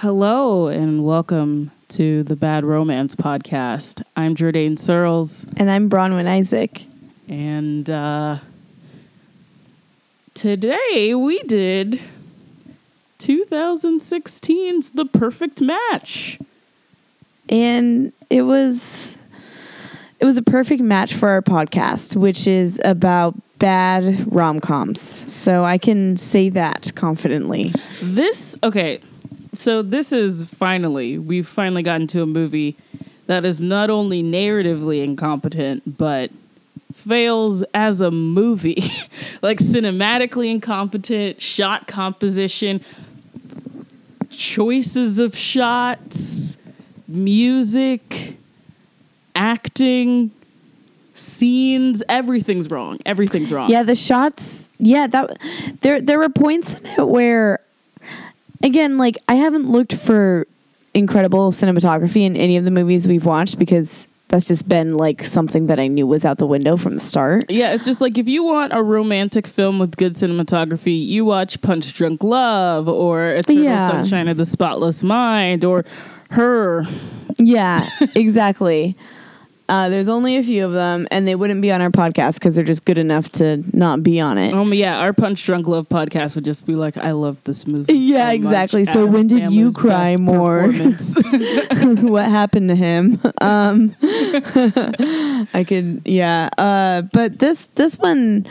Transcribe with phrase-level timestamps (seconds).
[0.00, 4.02] Hello and welcome to the Bad Romance Podcast.
[4.16, 6.86] I'm Jordan Searles, And I'm Bronwyn Isaac.
[7.28, 8.38] and uh,
[10.32, 12.00] today we did
[13.18, 16.38] 2016's The Perfect Match.
[17.50, 19.18] And it was
[20.18, 25.00] it was a perfect match for our podcast, which is about bad rom-coms.
[25.34, 27.74] So I can say that confidently.
[28.00, 29.00] This, okay,
[29.52, 32.76] so this is finally, we've finally gotten to a movie
[33.26, 36.30] that is not only narratively incompetent, but
[36.92, 38.82] fails as a movie.
[39.42, 42.84] like cinematically incompetent, shot composition,
[44.30, 46.56] choices of shots,
[47.06, 48.36] music,
[49.34, 50.30] acting,
[51.14, 52.98] scenes, everything's wrong.
[53.04, 53.70] Everything's wrong.
[53.70, 54.70] Yeah, the shots.
[54.78, 55.38] Yeah, that
[55.80, 57.60] there there were points in it where,
[58.62, 60.46] again, like I haven't looked for
[60.94, 65.66] incredible cinematography in any of the movies we've watched because that's just been like something
[65.66, 67.50] that I knew was out the window from the start.
[67.50, 71.60] Yeah, it's just like if you want a romantic film with good cinematography, you watch
[71.62, 73.90] Punch Drunk Love or Eternal Yeah.
[73.90, 75.84] Sunshine of the Spotless Mind or
[76.30, 76.84] Her.
[77.38, 78.96] Yeah, exactly.
[79.70, 82.56] Uh, there's only a few of them, and they wouldn't be on our podcast because
[82.56, 84.52] they're just good enough to not be on it.
[84.52, 87.94] Um, yeah, our Punch Drunk Love podcast would just be like, I love this movie.
[87.94, 88.34] Yeah, so much.
[88.34, 88.84] exactly.
[88.84, 90.72] So Adam when did you cry more?
[90.72, 93.20] what happened to him?
[93.42, 96.50] Um, I could, yeah.
[96.58, 98.46] Uh, but this this one,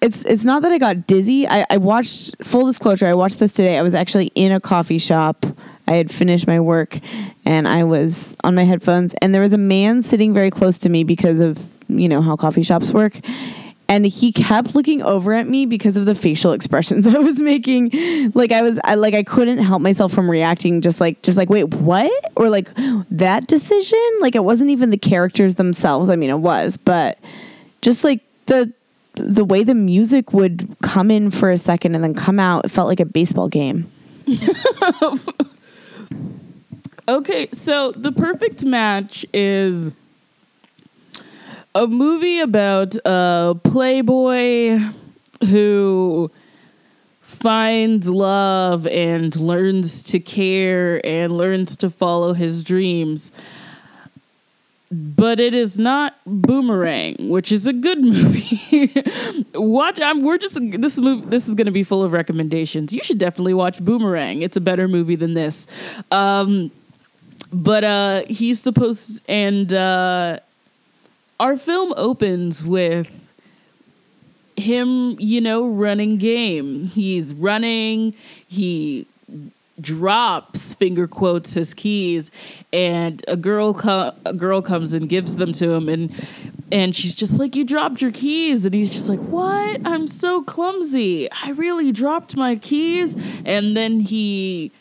[0.00, 1.46] it's it's not that I got dizzy.
[1.46, 2.34] I, I watched.
[2.42, 3.78] Full disclosure, I watched this today.
[3.78, 5.46] I was actually in a coffee shop.
[5.88, 6.98] I had finished my work,
[7.46, 10.90] and I was on my headphones, and there was a man sitting very close to
[10.90, 13.18] me because of you know how coffee shops work.
[13.90, 18.32] And he kept looking over at me because of the facial expressions I was making.
[18.34, 20.82] Like I was, I like I couldn't help myself from reacting.
[20.82, 22.12] Just like, just like, wait, what?
[22.36, 22.68] Or like
[23.10, 23.98] that decision?
[24.20, 26.10] Like it wasn't even the characters themselves.
[26.10, 27.18] I mean, it was, but
[27.80, 28.70] just like the
[29.14, 32.68] the way the music would come in for a second and then come out, it
[32.68, 33.90] felt like a baseball game.
[37.08, 39.94] Okay, so The Perfect Match is
[41.74, 44.78] a movie about a playboy
[45.48, 46.30] who
[47.20, 53.30] finds love and learns to care and learns to follow his dreams.
[54.90, 58.92] But it is not Boomerang, which is a good movie.
[59.54, 60.00] watch.
[60.00, 61.26] I'm, we're just this movie.
[61.26, 62.92] This is going to be full of recommendations.
[62.92, 64.40] You should definitely watch Boomerang.
[64.40, 65.66] It's a better movie than this.
[66.10, 66.70] Um,
[67.52, 70.38] but uh he's supposed and uh
[71.40, 73.10] our film opens with
[74.56, 78.14] him you know running game he's running
[78.48, 79.06] he
[79.80, 82.30] drops finger quotes his keys
[82.72, 86.12] and a girl co- a girl comes and gives them to him and
[86.70, 90.42] and she's just like you dropped your keys and he's just like what i'm so
[90.42, 94.72] clumsy i really dropped my keys and then he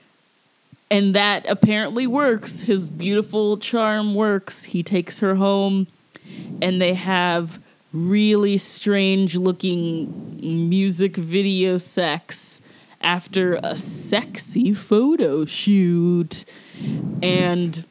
[0.89, 2.61] and that apparently works.
[2.61, 4.63] His beautiful charm works.
[4.63, 5.87] He takes her home,
[6.61, 7.59] and they have
[7.93, 12.61] really strange looking music video sex
[13.01, 16.45] after a sexy photo shoot.
[17.21, 17.83] And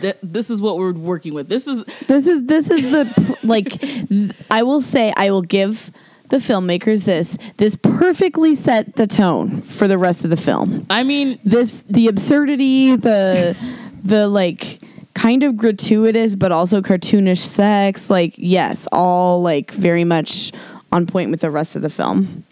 [0.00, 1.48] th- this is what we're working with.
[1.48, 5.90] This is This is this is the like th- I will say I will give
[6.28, 10.86] the filmmakers this this perfectly set the tone for the rest of the film.
[10.90, 13.56] I mean, This the absurdity, the
[14.02, 14.80] the like
[15.14, 20.52] kind of gratuitous but also cartoonish sex, like yes, all like very much
[20.92, 22.44] on point with the rest of the film.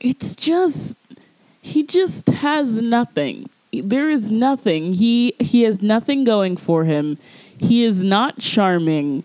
[0.00, 0.96] it's just
[1.60, 3.48] he just has nothing.
[3.72, 4.94] There is nothing.
[4.94, 7.18] He he has nothing going for him.
[7.58, 9.22] He is not charming.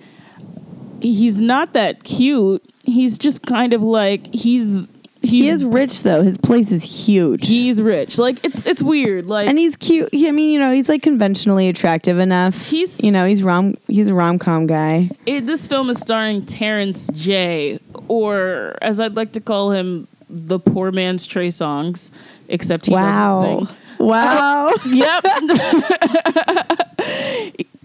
[1.01, 2.63] He's not that cute.
[2.85, 4.91] He's just kind of like he's
[5.29, 6.23] He is rich though.
[6.23, 7.47] His place is huge.
[7.47, 10.09] he's rich like it's it's weird like and he's cute.
[10.13, 12.67] He, I mean, you know, he's like conventionally attractive enough.
[12.67, 15.09] He's- you know, he's rom he's a rom com guy.
[15.25, 20.59] it, this film is starring Terrence J or as I'd like to call him the
[20.59, 22.11] poor man's Trey Songz
[22.49, 23.41] except he wow.
[23.41, 24.73] doesn't sing Wow.
[24.85, 25.25] Yep.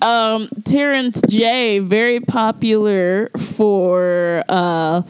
[0.03, 5.03] um, Terrence J, very popular for uh,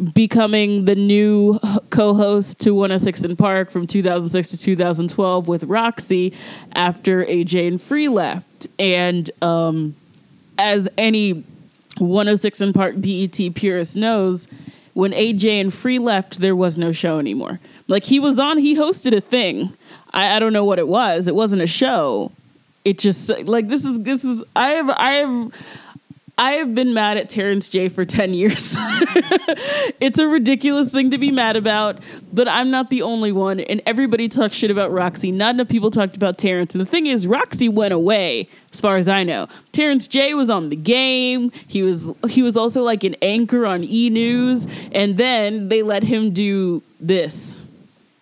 [0.00, 1.58] becoming the new
[1.90, 6.34] co-host to 106 & Park from 2006 to 2012 with Roxy
[6.74, 8.66] after AJ and Free left.
[8.78, 9.96] And um,
[10.58, 11.44] as any
[11.98, 14.48] 106 & Park BET purist knows,
[14.94, 17.60] when AJ and Free left, there was no show anymore.
[17.88, 19.74] Like he was on, he hosted a thing.
[20.12, 21.28] I, I don't know what it was.
[21.28, 22.32] It wasn't a show.
[22.84, 25.52] It just like this is this is I have I have
[26.40, 28.74] I have been mad at Terrence J for 10 years.
[30.00, 31.98] it's a ridiculous thing to be mad about,
[32.32, 33.60] but I'm not the only one.
[33.60, 35.32] And everybody talks shit about Roxy.
[35.32, 36.74] Not enough people talked about Terrence.
[36.74, 39.48] And the thing is, Roxy went away, as far as I know.
[39.72, 41.52] Terrence J was on the game.
[41.68, 44.66] He was he was also like an anchor on E News.
[44.92, 47.66] And then they let him do this.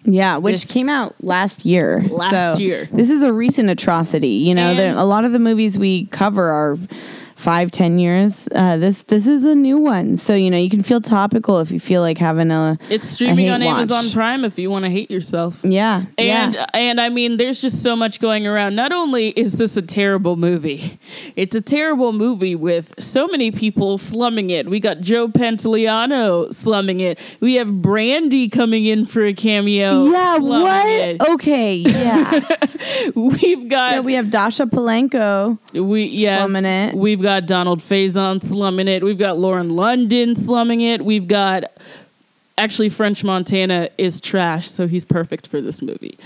[0.03, 2.05] Yeah, which This- came out last year.
[2.11, 2.87] Last So year.
[2.87, 4.29] This is a recent atrocity.
[4.29, 6.76] You know, And- the, a lot of the movies we cover are
[7.38, 8.49] five, ten years.
[8.55, 11.70] Uh, this this is a new one, so you know you can feel topical if
[11.70, 13.76] you feel like having a It's streaming hate on watch.
[13.90, 15.61] Amazon Prime if you want to hate yourself.
[15.62, 16.67] yeah And yeah.
[16.75, 18.75] and I mean, there's just so much going around.
[18.75, 20.99] Not only is this a terrible movie,
[21.37, 24.69] it's a terrible movie with so many people slumming it.
[24.69, 27.19] We got Joe Pantoliano slumming it.
[27.41, 30.06] We have Brandy coming in for a cameo.
[30.06, 30.87] Yeah, what?
[30.87, 31.23] it.
[31.23, 32.41] Okay, yeah.
[33.14, 34.00] We've got yeah.
[34.00, 35.58] We have Dascha Polanco.
[35.73, 36.94] we yes, slumming it.
[36.94, 39.02] We've got Donald Faison slumming it.
[39.04, 41.04] We've got Lauren London slumming it.
[41.04, 41.64] We've got
[42.56, 46.19] actually French Montana is trash, so he's perfect for this movie.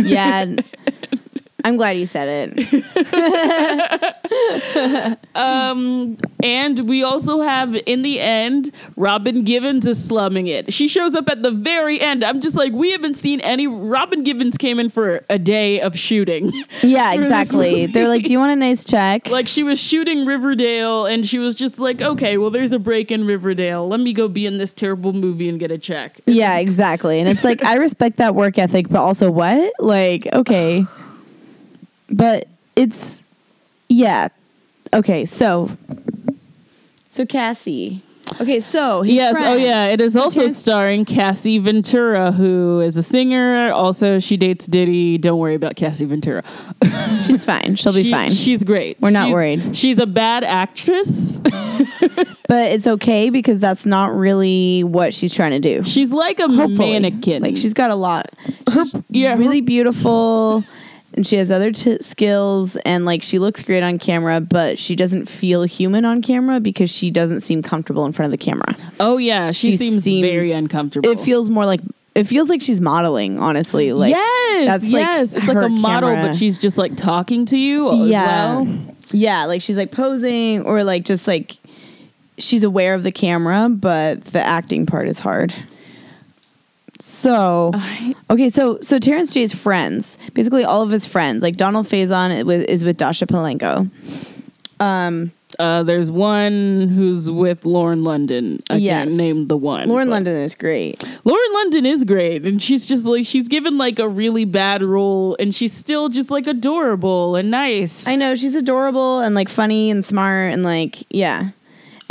[0.00, 0.56] Yeah.
[1.64, 4.08] I'm glad you said it.
[5.34, 10.72] Um, and we also have in the end Robin Givens is slumming it.
[10.72, 12.22] She shows up at the very end.
[12.24, 13.66] I'm just like, we haven't seen any.
[13.66, 16.52] Robin Givens came in for a day of shooting.
[16.82, 17.86] Yeah, exactly.
[17.86, 21.38] They're like, "Do you want a nice check?" like she was shooting Riverdale, and she
[21.38, 23.86] was just like, okay, well, there's a break in Riverdale.
[23.86, 26.20] Let me go be in this terrible movie and get a check.
[26.26, 27.20] Yeah, exactly.
[27.20, 29.72] And it's like I respect that work ethic, but also what?
[29.78, 30.84] Like, okay.
[32.12, 33.20] But it's
[33.88, 34.28] yeah.
[34.94, 35.70] Okay, so
[37.10, 38.02] so Cassie.
[38.40, 39.36] Okay, so Yes.
[39.38, 39.88] Oh, yeah.
[39.88, 43.70] It is also starring Cassie Ventura, who is a singer.
[43.72, 45.18] Also, she dates Diddy.
[45.18, 46.42] Don't worry about Cassie Ventura.
[47.26, 47.76] she's fine.
[47.76, 48.30] She'll be She- fine.
[48.30, 48.98] She's great.
[49.02, 49.76] We're not She's- worried.
[49.76, 51.38] She's a bad actress.
[52.48, 55.84] but it's okay because that's not really what she's trying to do.
[55.84, 56.98] She's like a Hopefully.
[56.98, 57.42] mannequin.
[57.42, 58.30] Like she's got a lot.
[58.72, 60.64] She's yeah, her- really beautiful.
[61.14, 64.96] And she has other t- skills, and like she looks great on camera, but she
[64.96, 68.74] doesn't feel human on camera because she doesn't seem comfortable in front of the camera.
[68.98, 71.10] oh yeah, she, seems, very uncomfortable.
[71.10, 71.80] It feels more like
[72.14, 73.38] it feels like she's modeling.
[73.38, 75.34] Honestly, like yes, that's, like, yes.
[75.34, 76.28] it's like a model, camera.
[76.28, 77.90] but she's just like talking to you.
[77.90, 78.78] as yeah, well.
[79.12, 81.56] yeah, like she's like posing or like just like
[82.38, 85.54] she's aware of the camera, but the acting part is hard.
[87.04, 87.72] So
[88.30, 92.44] okay, so so Terrence J's friends, basically all of his friends, like Donald Faison is
[92.44, 93.90] with, is with Dascha Polanco.
[94.80, 98.60] Um, uh, there's one who's with Lauren London.
[98.70, 99.02] I Yes.
[99.04, 99.88] can't name the one.
[99.88, 101.02] Lauren London is great.
[101.24, 105.36] Lauren London is great, and she's just like she's given like a really bad role,
[105.40, 108.06] and she's still just like adorable and nice.
[108.06, 111.48] I know she's adorable and like funny and smart and like yeah.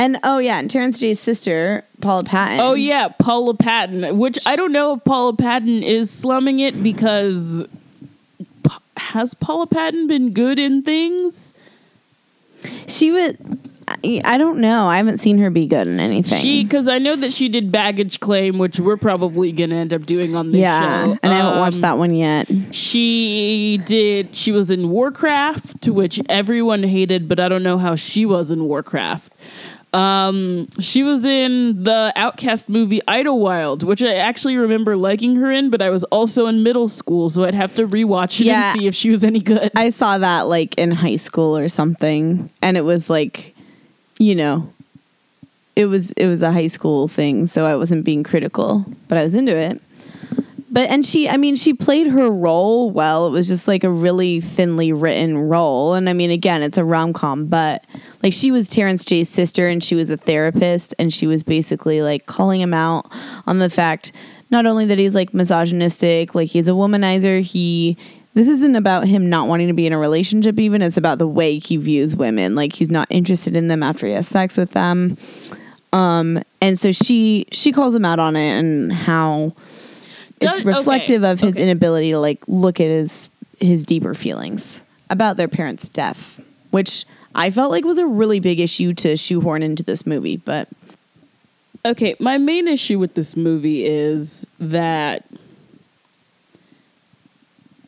[0.01, 2.59] And oh yeah, and Terrence J's sister, Paula Patton.
[2.59, 4.18] Oh yeah, Paula Patton.
[4.18, 7.63] Which I don't know if Paula Patton is slumming it because
[8.98, 11.53] has Paula Patton been good in things?
[12.88, 13.38] She would
[14.03, 14.88] I, don't know.
[14.88, 16.42] I haven't seen her be good in anything.
[16.42, 20.06] She because I know that she did Baggage Claim, which we're probably gonna end up
[20.06, 21.18] doing on this yeah, show.
[21.21, 22.50] and I haven't watched Um, that one yet.
[22.72, 24.36] She did.
[24.36, 28.65] She was in Warcraft, which everyone hated, but I don't know how she was in
[28.65, 29.31] Warcraft.
[29.93, 35.69] Um, she was in the OutKast movie Idlewild, which I actually remember liking her in,
[35.69, 38.71] but I was also in middle school, so I'd have to rewatch it Yeah.
[38.71, 39.69] and see if she was any good.
[39.75, 43.53] I saw that like in high school or something, and it was like,
[44.17, 44.71] you know,
[45.75, 49.24] it was it was a high school thing, so I wasn't being critical, but I
[49.24, 49.81] was into it.
[50.74, 53.28] But and she, I mean, she played her role well.
[53.28, 56.86] It was just like a really thinly written role, and I mean, again, it's a
[56.86, 57.86] rom com, but
[58.24, 62.01] like she was Terrence J's sister, and she was a therapist, and she was basically
[62.01, 63.12] like calling him out
[63.46, 64.13] on the fact
[64.50, 67.98] not only that he's like misogynistic, like he's a womanizer, he
[68.34, 71.28] this isn't about him not wanting to be in a relationship even it's about the
[71.28, 72.56] way he views women.
[72.56, 75.18] Like he's not interested in them after he has sex with them.
[75.92, 79.54] Um and so she she calls him out on it and how
[80.41, 81.63] it's Does- okay, reflective of his okay.
[81.63, 83.29] inability to like look at his
[83.60, 86.39] his deeper feelings about their parents death
[86.71, 87.05] which
[87.36, 90.67] i felt like was a really big issue to shoehorn into this movie but
[91.83, 95.25] Okay, my main issue with this movie is that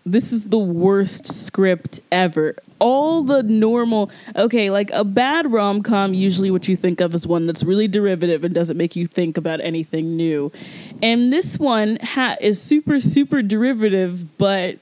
[0.04, 2.56] this is the worst script ever.
[2.84, 4.12] All the normal.
[4.36, 7.88] Okay, like a bad rom com, usually what you think of is one that's really
[7.88, 10.52] derivative and doesn't make you think about anything new.
[11.02, 14.80] And this one ha- is super, super derivative, but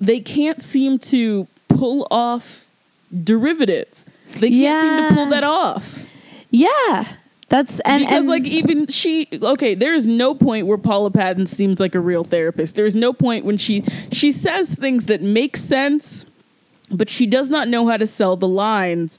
[0.00, 2.66] they can't seem to pull off
[3.22, 4.04] derivative.
[4.38, 6.06] They can't seem to pull that off.
[6.50, 7.16] Yeah.
[7.50, 11.46] That's and because and like even she okay there is no point where paula patton
[11.46, 15.20] seems like a real therapist there is no point when she she says things that
[15.20, 16.24] make sense
[16.92, 19.18] but she does not know how to sell the lines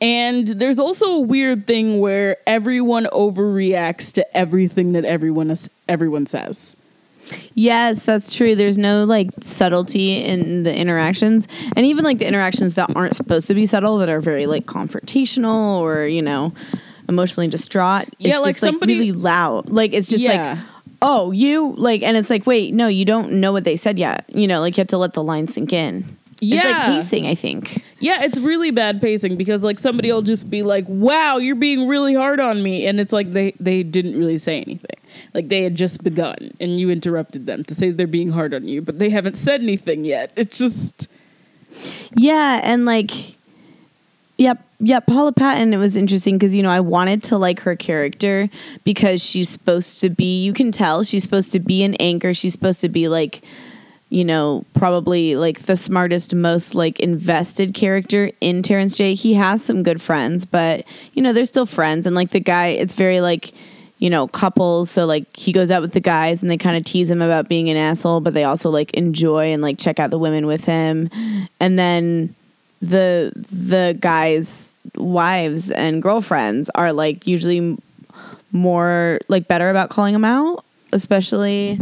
[0.00, 6.26] and there's also a weird thing where everyone overreacts to everything that everyone is, everyone
[6.26, 6.76] says
[7.54, 8.54] Yes, that's true.
[8.54, 13.48] There's no like subtlety in the interactions, and even like the interactions that aren't supposed
[13.48, 16.52] to be subtle, that are very like confrontational or you know
[17.08, 18.06] emotionally distraught.
[18.18, 19.70] Yeah, it's like just, like somebody- really loud.
[19.70, 20.52] Like it's just Yeah.
[20.52, 20.58] like,
[21.02, 24.24] oh, you like, and it's like, wait, no, you don't know what they said yet.
[24.32, 26.04] You know, like you have to let the line sink in.
[26.42, 26.86] It's like Yeah.
[26.86, 27.82] pacing, I think.
[27.98, 31.88] Yeah, it's really bad pacing because like somebody will just be like, "Wow, you're being
[31.88, 34.96] really hard on me," and it's like they they didn't really say anything.
[35.32, 38.68] Like they had just begun, and you interrupted them to say they're being hard on
[38.68, 40.30] you, but they haven't said anything yet.
[40.36, 41.08] It's just
[42.14, 43.10] Yeah, and like,
[44.38, 45.72] yep, yeah, Paula Patton.
[45.72, 48.50] It was interesting because you know I wanted to like her character
[48.84, 50.42] because she's supposed to be.
[50.44, 52.34] You can tell she's supposed to be an anchor.
[52.34, 53.40] She's supposed to be like,
[54.08, 59.14] you know, probably like the smartest, most like invested character in Terrence J.
[59.14, 60.84] He has some good friends, but
[61.14, 63.52] you know they're still friends, and like the guy, it's very like.
[63.98, 64.90] You know, couples.
[64.90, 67.48] So like he goes out with the guys and they kind of tease him about
[67.48, 70.66] being an asshole, but they also like enjoy and like check out the women with
[70.66, 71.08] him.
[71.60, 72.34] And then
[72.82, 77.78] the the guys' wives and girlfriends are like usually
[78.52, 81.80] more like better about calling him out, especially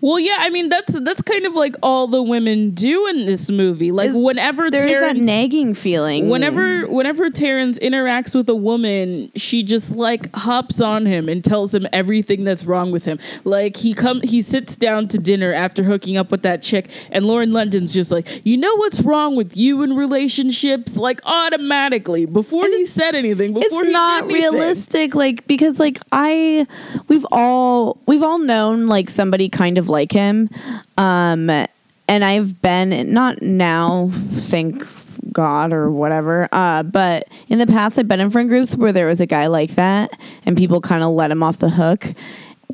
[0.00, 0.36] well, yeah.
[0.38, 3.92] I mean, that's that's kind of like all the women do in this movie.
[3.92, 6.28] Like Is- whenever there is that nagging feeling.
[6.28, 11.74] whenever whenever Terrence interacts with a woman, she just like hops on him and tells
[11.74, 13.18] him everything that's wrong with him.
[13.44, 17.26] Like he come he sits down to dinner after hooking up with that chick and
[17.26, 22.66] Lauren London's just like, "You know what's wrong with you in relationships?" Like automatically before
[22.66, 26.66] he said anything, before it's he not realistic like because like i
[27.08, 30.48] we've all we've all known like somebody kind of like him.
[30.96, 31.66] Um
[32.08, 34.86] and i've been not now thank
[35.32, 39.06] god or whatever uh but in the past i've been in friend groups where there
[39.06, 42.06] was a guy like that and people kind of let him off the hook.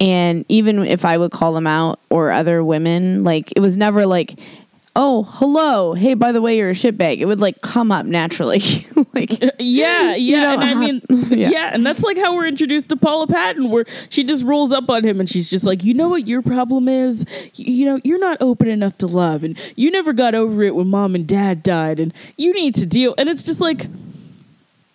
[0.01, 4.07] And even if i would call him out or other women like it was never
[4.07, 4.39] like
[4.97, 8.61] oh hello hey by the way you're a shitbag it would like come up naturally
[9.15, 11.51] like uh, Yeah, yeah, know, and I mean, yeah.
[11.51, 11.71] yeah.
[11.73, 15.05] and that's like how we're introduced to Paula Patton, where she just rolls up on
[15.05, 17.25] him and she's just like, you know what your problem is?
[17.55, 20.75] You, you know, you're not open enough to love, and you never got over it
[20.75, 23.15] when mom and dad died, and you need to deal.
[23.19, 23.87] And it's just like,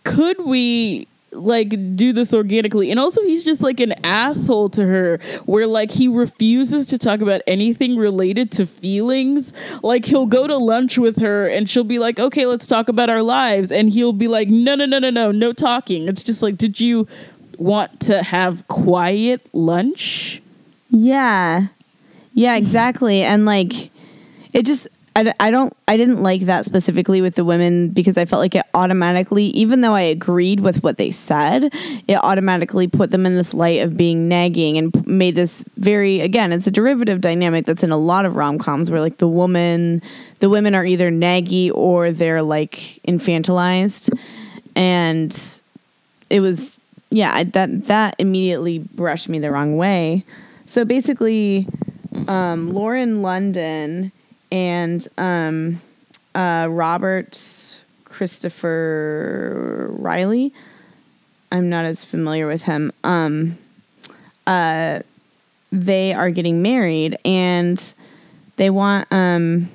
[0.03, 1.07] could we?
[1.35, 2.91] Like do this organically.
[2.91, 7.21] And also he's just like an asshole to her where like he refuses to talk
[7.21, 9.53] about anything related to feelings.
[9.83, 13.09] Like he'll go to lunch with her and she'll be like okay let's talk about
[13.09, 13.71] our lives.
[13.71, 16.07] And he'll be like no no no no no no talking.
[16.07, 17.07] It's just like did you
[17.57, 20.41] want to have quiet lunch?
[20.89, 21.67] Yeah.
[22.33, 23.21] Yeah, exactly.
[23.21, 23.91] And like
[24.53, 28.25] it just I, I don't I didn't like that specifically with the women because I
[28.25, 31.73] felt like it automatically even though I agreed with what they said,
[32.07, 36.51] it automatically put them in this light of being nagging and made this very again,
[36.51, 40.01] it's a derivative dynamic that's in a lot of rom-coms where like the woman
[40.39, 44.13] the women are either naggy or they're like infantilized.
[44.75, 45.59] And
[46.29, 46.77] it was
[47.09, 50.25] yeah that that immediately brushed me the wrong way.
[50.65, 51.69] So basically
[52.27, 54.11] um, lauren london
[54.51, 55.81] and um,
[56.33, 60.53] uh, robert christopher riley.
[61.51, 62.91] I'm not as familiar with him.
[63.03, 63.57] Um,
[64.47, 64.99] uh,
[65.71, 67.93] they are getting married and
[68.55, 69.69] they want um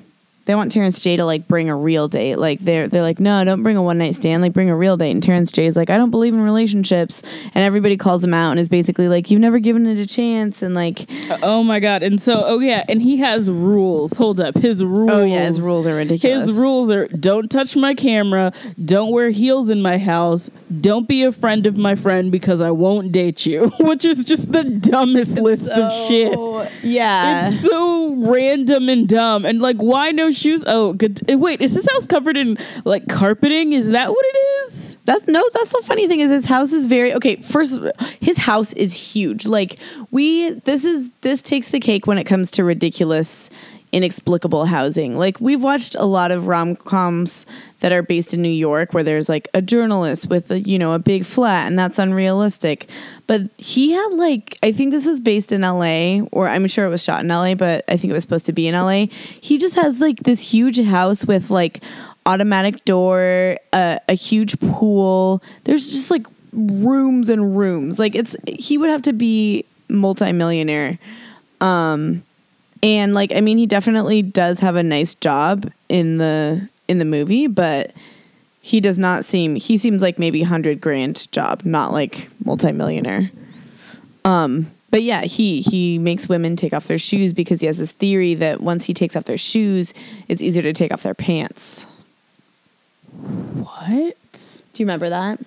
[0.45, 2.37] they want Terrence J to like bring a real date.
[2.37, 4.41] Like they're they're like, no, don't bring a one night stand.
[4.41, 5.11] Like bring a real date.
[5.11, 7.21] And Terrence J is like, I don't believe in relationships.
[7.53, 10.61] And everybody calls him out and is basically like, you've never given it a chance.
[10.61, 14.41] And like, uh, oh my god and so oh yeah and he has rules hold
[14.41, 16.47] up his rules oh yeah, his rules are ridiculous.
[16.47, 18.51] His rules are don't touch my camera,
[18.83, 22.71] don't wear heels in my house, don't be a friend of my friend because I
[22.71, 26.37] won't date you, which is just the dumbest list of shit.
[26.83, 27.49] yeah.
[27.49, 27.80] It's so
[28.15, 29.45] random and dumb.
[29.45, 30.63] And like, why no shoes?
[30.67, 31.19] Oh, good.
[31.29, 33.73] eh, Wait, is this house covered in like carpeting?
[33.73, 34.37] Is that what it
[34.67, 34.97] is?
[35.05, 35.43] That's no.
[35.53, 37.37] That's the funny thing is his house is very okay.
[37.37, 37.79] First,
[38.19, 39.45] his house is huge.
[39.47, 39.79] Like
[40.11, 43.49] we, this is this takes the cake when it comes to ridiculous
[43.91, 45.17] inexplicable housing.
[45.17, 47.45] Like we've watched a lot of rom-coms
[47.81, 50.93] that are based in New York where there's like a journalist with a, you know,
[50.93, 52.87] a big flat and that's unrealistic.
[53.27, 56.89] But he had like I think this was based in LA or I'm sure it
[56.89, 59.07] was shot in LA, but I think it was supposed to be in LA.
[59.41, 61.83] He just has like this huge house with like
[62.25, 65.41] automatic door, uh, a huge pool.
[65.63, 67.99] There's just like rooms and rooms.
[67.99, 70.97] Like it's he would have to be multimillionaire.
[71.59, 72.23] Um
[72.83, 77.05] and like I mean he definitely does have a nice job in the in the
[77.05, 77.93] movie, but
[78.61, 83.31] he does not seem he seems like maybe 100 grand job, not like multimillionaire.
[84.25, 87.93] Um but yeah, he he makes women take off their shoes because he has this
[87.93, 89.93] theory that once he takes off their shoes,
[90.27, 91.85] it's easier to take off their pants.
[93.13, 94.17] What?
[94.73, 95.39] Do you remember that?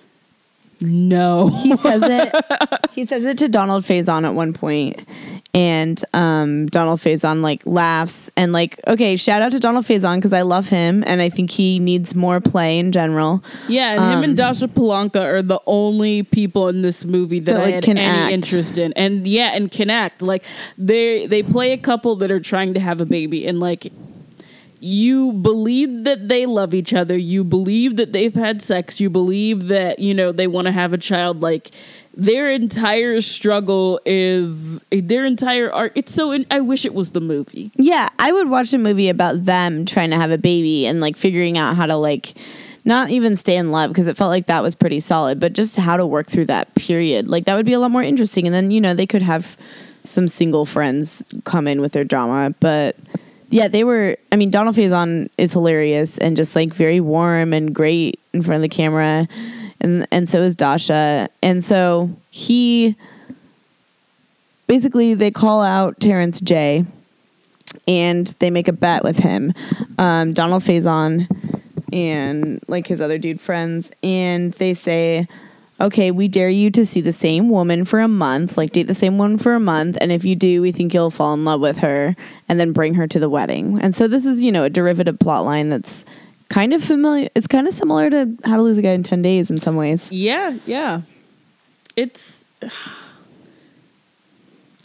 [0.81, 1.49] No.
[1.49, 2.33] He says it.
[2.91, 5.07] he says it to Donald Faison at one point,
[5.55, 10.33] and um, Donald Faison like laughs and like, okay, shout out to Donald Faison because
[10.33, 13.41] I love him and I think he needs more play in general.
[13.69, 17.53] Yeah, and him Um, and Dascha Polanco are the only people in this movie that,
[17.53, 18.31] That, I like, had can any act.
[18.33, 18.91] interest in.
[18.93, 20.21] And yeah, and can act.
[20.21, 20.43] Like
[20.77, 23.91] they they play a couple that are trying to have a baby and like
[24.81, 29.67] you believe that they love each other, you believe that they've had sex, you believe
[29.69, 31.71] that, you know, they want to have a child like
[32.15, 35.91] their entire struggle is their entire art.
[35.95, 36.31] It's so.
[36.31, 37.71] In, I wish it was the movie.
[37.75, 41.17] Yeah, I would watch a movie about them trying to have a baby and like
[41.17, 42.33] figuring out how to like
[42.85, 45.75] not even stay in love because it felt like that was pretty solid, but just
[45.75, 47.27] how to work through that period.
[47.27, 48.45] Like that would be a lot more interesting.
[48.45, 49.57] And then, you know, they could have
[50.03, 52.53] some single friends come in with their drama.
[52.59, 52.95] But
[53.49, 57.73] yeah, they were I mean, Donald Faison is hilarious and just like very warm and
[57.73, 59.27] great in front of the camera.
[59.81, 61.29] And and so is Dasha.
[61.41, 62.95] And so he
[64.67, 66.85] basically they call out Terrence J
[67.87, 69.53] and they make a bet with him.
[69.97, 71.27] Um, Donald Faison
[71.93, 75.27] and like his other dude friends, and they say,
[75.79, 78.93] "Okay, we dare you to see the same woman for a month, like date the
[78.95, 81.61] same woman for a month, and if you do, we think you'll fall in love
[81.61, 82.15] with her,
[82.49, 85.19] and then bring her to the wedding." And so this is, you know, a derivative
[85.19, 86.05] plot line that's
[86.49, 87.29] kind of familiar.
[87.35, 89.75] It's kind of similar to How to Lose a Guy in Ten Days in some
[89.75, 90.11] ways.
[90.11, 91.01] Yeah, yeah.
[91.95, 92.49] It's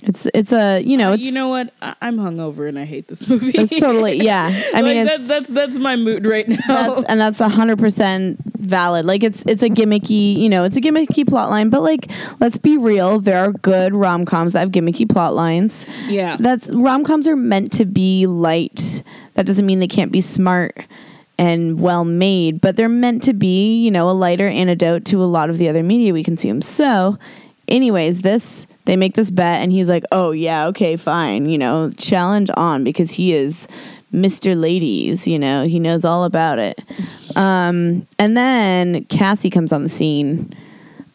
[0.03, 1.75] It's it's a you know it's you know what?
[1.83, 3.51] I- I'm hungover and I hate this movie.
[3.55, 4.47] it's totally yeah.
[4.75, 6.57] I mean Like, that's that's that's my mood right now.
[6.67, 9.05] that's and that's a hundred percent valid.
[9.05, 12.57] Like it's it's a gimmicky, you know, it's a gimmicky plot line, but like let's
[12.57, 15.85] be real, there are good rom coms that have gimmicky plot lines.
[16.09, 19.03] yeah, That's rom coms are meant to be light.
[19.35, 20.87] That doesn't mean they can't be smart
[21.41, 25.25] and well made, but they're meant to be, you know, a lighter antidote to a
[25.25, 26.61] lot of the other media we consume.
[26.61, 27.19] So,
[27.67, 31.93] anyways, this they make this bet and he's like, "Oh yeah, okay, fine, you know,
[31.97, 33.67] challenge on because he is
[34.13, 34.59] Mr.
[34.61, 36.79] Ladies, you know, he knows all about it."
[37.37, 40.55] Um, and then Cassie comes on the scene.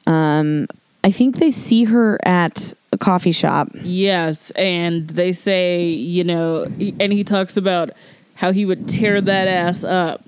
[0.07, 0.65] Um,
[1.03, 3.69] I think they see her at a coffee shop.
[3.75, 6.63] yes, and they say you know,
[6.99, 7.91] and he talks about
[8.35, 10.21] how he would tear that ass up.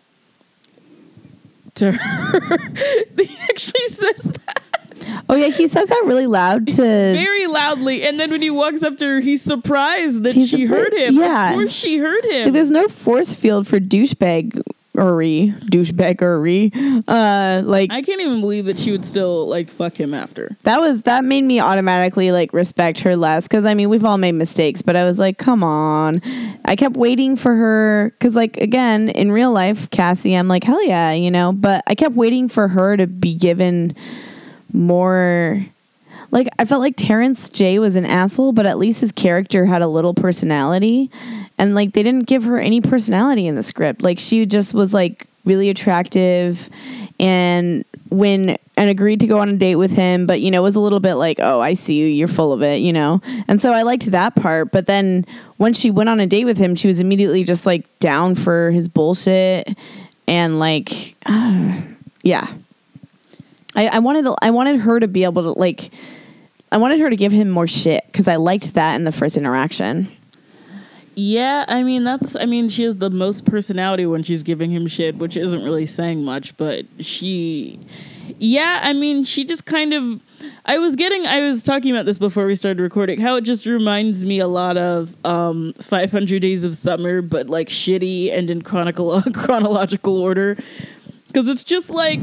[1.75, 2.57] To her,
[3.17, 4.63] he actually says that
[5.29, 8.81] Oh yeah, he says that really loud to very loudly, and then when he walks
[8.83, 11.13] up to her, he's surprised that He's she surpri- heard him.
[11.15, 11.49] yeah.
[11.49, 12.45] of course she heard him.
[12.45, 14.61] Like, there's no force field for douchebag
[14.97, 17.03] douchebaggery.
[17.07, 20.55] Uh, like I can't even believe that she would still like fuck him after.
[20.63, 24.17] that was that made me automatically like respect her less because I mean we've all
[24.17, 26.15] made mistakes, but I was like, come on.
[26.65, 30.83] I kept waiting for her because like again in real life, Cassie, I'm like hell
[30.85, 31.53] yeah, you know.
[31.53, 33.95] But I kept waiting for her to be given
[34.73, 35.65] more.
[36.31, 39.81] Like I felt like Terrence J was an asshole, but at least his character had
[39.81, 41.09] a little personality,
[41.57, 44.01] and like they didn't give her any personality in the script.
[44.01, 46.69] Like she just was like really attractive,
[47.19, 50.75] and when and agreed to go on a date with him, but you know was
[50.75, 53.21] a little bit like, oh, I see you, you're full of it, you know.
[53.47, 55.25] And so I liked that part, but then
[55.57, 58.71] once she went on a date with him, she was immediately just like down for
[58.71, 59.75] his bullshit,
[60.27, 61.15] and like,
[62.23, 62.53] yeah.
[63.75, 65.91] I, I wanted I wanted her to be able to like
[66.71, 69.37] I wanted her to give him more shit because I liked that in the first
[69.37, 70.11] interaction.
[71.19, 74.85] Yeah, I mean that's I mean she has the most personality when she's giving him
[74.85, 77.79] shit, which isn't really saying much, but she
[78.37, 80.21] Yeah, I mean she just kind of
[80.63, 83.65] I was getting I was talking about this before we started recording, how it just
[83.65, 88.61] reminds me a lot of um 500 Days of Summer, but like shitty and in
[88.61, 90.55] chronicle chronological order.
[91.33, 92.21] Cuz it's just like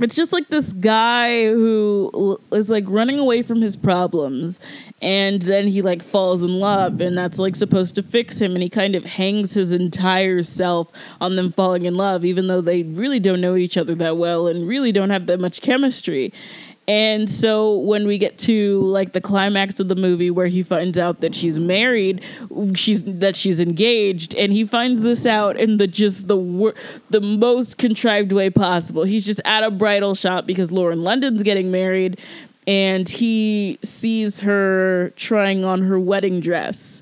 [0.00, 4.58] it's just like this guy who is like running away from his problems
[5.00, 8.62] and then he like falls in love and that's like supposed to fix him and
[8.62, 12.82] he kind of hangs his entire self on them falling in love even though they
[12.82, 16.32] really don't know each other that well and really don't have that much chemistry
[16.88, 20.98] and so when we get to like the climax of the movie where he finds
[20.98, 22.24] out that she's married,
[22.74, 26.74] she's that she's engaged, and he finds this out in the just the wor-
[27.10, 29.04] the most contrived way possible.
[29.04, 32.18] He's just at a bridal shop because Lauren London's getting married,
[32.68, 37.00] and he sees her trying on her wedding dress.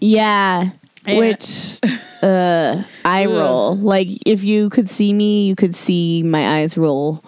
[0.00, 0.70] Yeah.
[1.06, 1.78] And- Which
[2.22, 3.76] uh eye roll.
[3.76, 7.22] Like if you could see me, you could see my eyes roll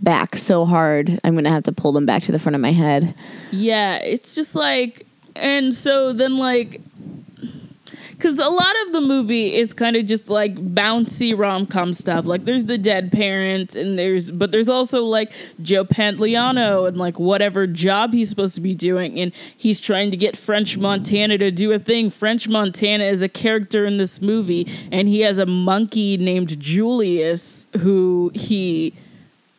[0.00, 1.18] back so hard.
[1.24, 3.14] I'm gonna have to pull them back to the front of my head.
[3.50, 6.82] Yeah, it's just like, and so then like,
[8.24, 12.24] because a lot of the movie is kind of just like bouncy rom com stuff.
[12.24, 17.18] Like there's the dead parents, and there's but there's also like Joe Pantoliano and like
[17.18, 21.50] whatever job he's supposed to be doing, and he's trying to get French Montana to
[21.50, 22.08] do a thing.
[22.08, 27.66] French Montana is a character in this movie, and he has a monkey named Julius
[27.80, 28.94] who he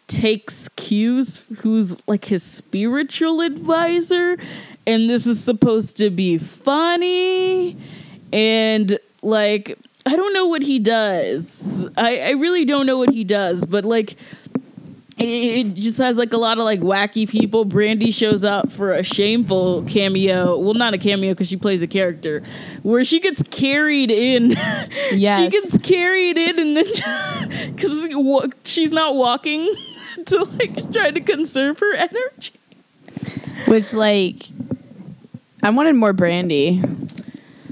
[0.07, 4.37] takes cues who's like his spiritual advisor
[4.85, 7.75] and this is supposed to be funny
[8.33, 13.23] and like i don't know what he does i, I really don't know what he
[13.23, 14.15] does but like
[15.17, 19.01] it, just has like a lot of like wacky people brandy shows up for a
[19.03, 22.43] shameful cameo well not a cameo because she plays a character
[22.83, 24.51] where she gets carried in
[25.11, 25.39] Yes.
[25.41, 29.73] she gets carried in and then because she's not walking
[30.25, 32.53] to like try to conserve her energy.
[33.67, 34.47] Which like
[35.63, 36.81] I wanted more brandy.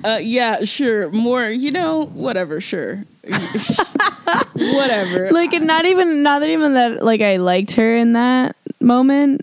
[0.04, 1.10] Uh, yeah, sure.
[1.12, 2.60] More, you know, whatever.
[2.60, 2.98] Sure,
[4.54, 5.32] whatever.
[5.32, 9.42] Like not even not even that like I liked her in that moment.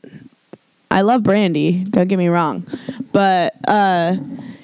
[0.90, 2.66] I love Brandy, don't get me wrong.
[3.12, 4.16] But uh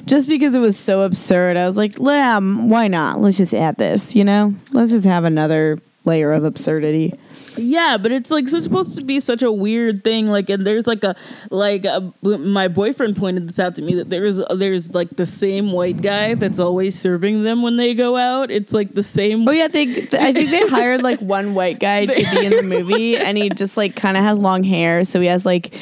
[0.07, 3.21] just because it was so absurd, I was like, "Lamb, why not?
[3.21, 4.55] Let's just add this, you know?
[4.73, 7.15] Let's just have another layer of absurdity."
[7.57, 10.29] Yeah, but it's like it's supposed to be such a weird thing.
[10.29, 11.17] Like, and there's like a
[11.51, 15.73] like a, my boyfriend pointed this out to me that there's there's like the same
[15.73, 18.51] white guy that's always serving them when they go out.
[18.51, 19.49] It's like the same.
[19.49, 20.09] Oh yeah, they.
[20.13, 23.49] I think they hired like one white guy to be in the movie, and he
[23.51, 25.75] just like kind of has long hair, so he has like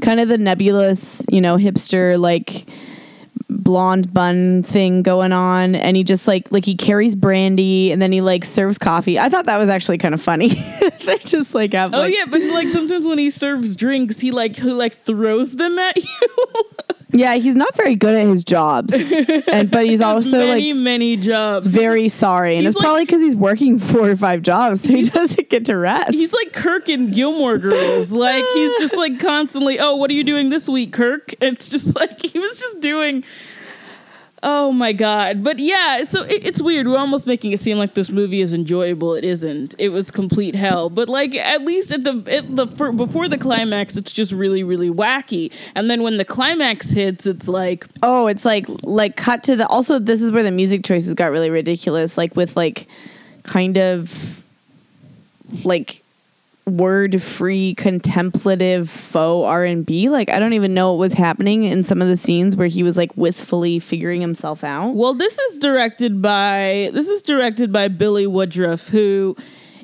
[0.00, 2.66] kind of the nebulous, you know, hipster like
[3.62, 8.12] blonde bun thing going on, and he just like like he carries brandy, and then
[8.12, 9.18] he like serves coffee.
[9.18, 10.48] I thought that was actually kind of funny.
[11.04, 11.94] they just like have.
[11.94, 15.56] Oh like, yeah, but like sometimes when he serves drinks, he like he like throws
[15.56, 16.64] them at you.
[17.12, 17.34] Yeah.
[17.34, 18.94] He's not very good at his jobs,
[19.52, 21.66] and but he's also many like many jobs.
[21.68, 24.88] very sorry, and He's it's like- probably because he's working four or five jobs, so
[24.88, 26.12] he doesn't get to rest.
[26.12, 28.10] He's like Kirk in Gilmore Girls.
[28.20, 31.34] Like he's just like constantly, oh, what are you doing this week, Kirk?
[31.40, 33.24] It's just like he was just doing.
[34.42, 35.44] Oh my god!
[35.44, 36.86] But yeah, so it, it's weird.
[36.86, 39.14] We're almost making it seem like this movie is enjoyable.
[39.14, 39.74] It isn't.
[39.78, 40.88] It was complete hell.
[40.88, 44.64] But like at least at the at the for, before the climax, it's just really
[44.64, 45.52] really wacky.
[45.74, 49.66] And then when the climax hits, it's like Oh, it's like like cut to the
[49.66, 52.86] also this is where the music choices got really ridiculous like with like
[53.42, 54.46] kind of
[55.64, 56.02] like
[56.66, 62.00] word free contemplative faux R&B like I don't even know what was happening in some
[62.00, 64.94] of the scenes where he was like wistfully figuring himself out.
[64.94, 69.36] Well, this is directed by this is directed by Billy Woodruff, who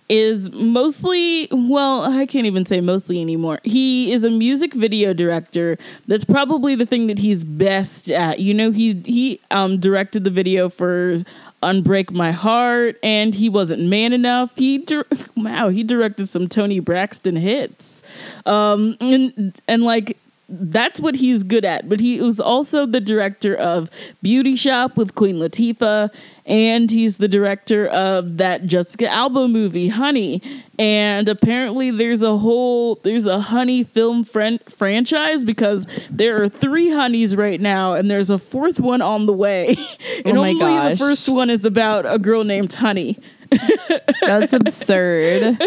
[0.08, 3.60] is mostly well, I can't even say mostly anymore.
[3.64, 5.78] He is a music video director.
[6.06, 8.38] That's probably the thing that he's best at.
[8.38, 11.16] You know, he he um, directed the video for
[11.62, 14.56] Unbreak My Heart, and he wasn't man enough.
[14.56, 18.02] He dir- wow, he directed some Toni Braxton hits,
[18.44, 20.16] um, and and like
[20.48, 21.88] that's what he's good at.
[21.88, 23.90] But he was also the director of
[24.22, 26.10] Beauty Shop with Queen Latifah,
[26.46, 30.40] and he's the director of that Jessica Alba movie, Honey.
[30.78, 36.90] And apparently, there's a whole there's a Honey film fran- franchise because there are three
[36.90, 39.76] Honeys right now, and there's a fourth one on the way.
[40.24, 40.92] and Oh my only gosh.
[40.92, 43.18] the first one is about a girl named Honey.
[44.20, 45.58] That's absurd.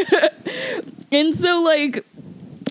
[1.11, 2.05] And so like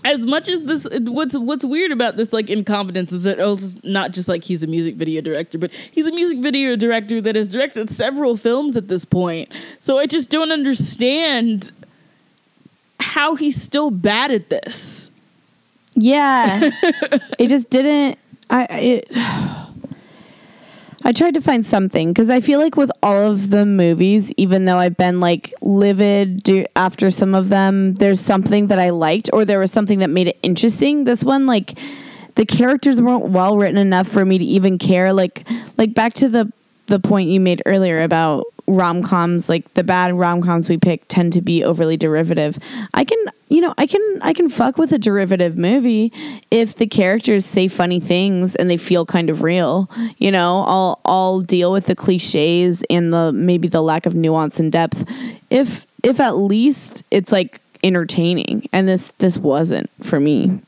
[0.04, 3.82] as much as this what's what's weird about this like incompetence is that oh, it's
[3.84, 7.36] not just like he's a music video director, but he's a music video director that
[7.36, 9.52] has directed several films at this point.
[9.78, 11.72] So I just don't understand
[13.00, 15.10] how he's still bad at this.
[15.94, 16.70] Yeah.
[17.38, 18.18] it just didn't
[18.50, 19.16] I it
[21.04, 24.64] I tried to find something because I feel like with all of the movies, even
[24.64, 29.30] though I've been like livid do, after some of them, there's something that I liked
[29.32, 31.04] or there was something that made it interesting.
[31.04, 31.78] This one, like,
[32.38, 35.12] the characters weren't well written enough for me to even care.
[35.12, 36.52] Like like back to the
[36.88, 41.06] the point you made earlier about rom coms, like the bad rom coms we pick
[41.08, 42.58] tend to be overly derivative.
[42.92, 46.12] I can, you know, I can, I can fuck with a derivative movie
[46.50, 49.90] if the characters say funny things and they feel kind of real.
[50.18, 54.60] You know, I'll, I'll deal with the cliches and the maybe the lack of nuance
[54.60, 55.04] and depth
[55.50, 58.68] if, if at least it's like entertaining.
[58.72, 60.60] And this, this wasn't for me.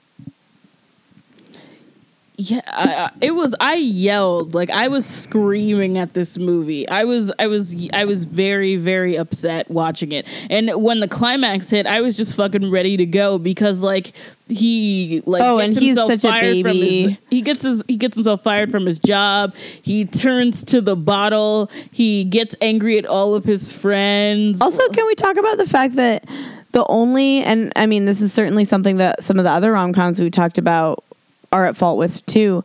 [2.41, 3.55] Yeah, I, it was.
[3.61, 6.89] I yelled like I was screaming at this movie.
[6.89, 10.27] I was, I was, I was very, very upset watching it.
[10.49, 14.13] And when the climax hit, I was just fucking ready to go because like
[14.49, 17.07] he like Oh, gets and he's such a fired from his.
[17.07, 17.19] baby.
[17.31, 17.85] He gets his.
[17.89, 19.55] He gets himself fired from his job.
[19.83, 21.71] He turns to the bottle.
[21.91, 24.61] He gets angry at all of his friends.
[24.61, 26.25] Also, can we talk about the fact that
[26.73, 29.93] the only, and I mean, this is certainly something that some of the other rom
[29.93, 31.05] coms we talked about
[31.53, 32.65] are at fault with too.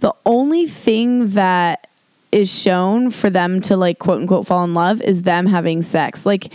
[0.00, 1.88] The only thing that
[2.32, 6.24] is shown for them to like quote unquote fall in love is them having sex.
[6.24, 6.52] Like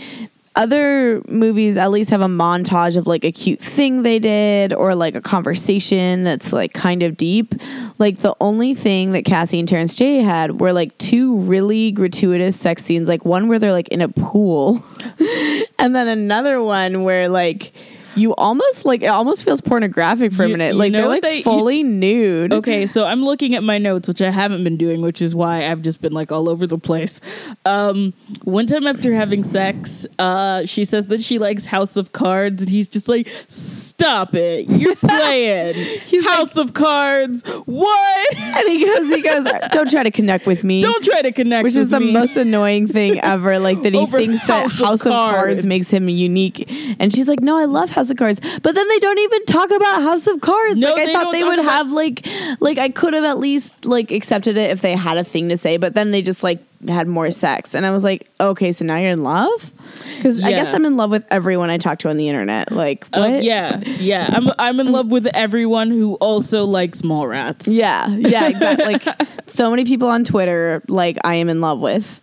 [0.56, 4.94] other movies at least have a montage of like a cute thing they did or
[4.94, 7.54] like a conversation that's like kind of deep.
[7.98, 12.58] Like the only thing that Cassie and Terrence J had were like two really gratuitous
[12.58, 14.82] sex scenes, like one where they're like in a pool
[15.78, 17.72] and then another one where like
[18.16, 20.74] you almost like it almost feels pornographic for a minute.
[20.74, 22.52] Like they're like they- fully nude.
[22.52, 25.70] Okay, so I'm looking at my notes, which I haven't been doing, which is why
[25.70, 27.20] I've just been like all over the place.
[27.64, 32.62] Um, one time after having sex, uh, she says that she likes House of Cards,
[32.62, 34.68] and he's just like, "Stop it!
[34.68, 34.96] You're
[35.30, 37.42] playing House of Cards.
[37.66, 38.36] What?
[38.36, 40.80] And he goes, he goes, don't try to connect with me.
[40.80, 43.58] Don't try to connect." which is the me." most annoying thing ever.
[43.58, 45.36] Like that he Over thinks that House of House of Cards.
[45.36, 45.66] Cards.
[45.66, 46.64] makes him unique.
[46.98, 48.40] And she's like, No, I love House of Cards.
[48.62, 50.76] But then they don't even talk about House of Cards.
[50.76, 52.26] No, like I thought they would about- have like
[52.60, 55.56] like I could have at least like accepted it if they had a thing to
[55.56, 57.74] say, but then they just like had more sex.
[57.74, 59.72] And I was like, Okay, so now you're in love?
[60.16, 62.70] Because I guess I'm in love with everyone I talk to on the internet.
[62.70, 63.42] Like Uh, what?
[63.42, 64.28] yeah, yeah.
[64.30, 67.64] I'm I'm in love with everyone who also likes Mallrats.
[67.66, 68.84] Yeah, yeah, exactly.
[68.94, 69.04] like
[69.46, 72.20] so many people on Twitter, like I am in love with.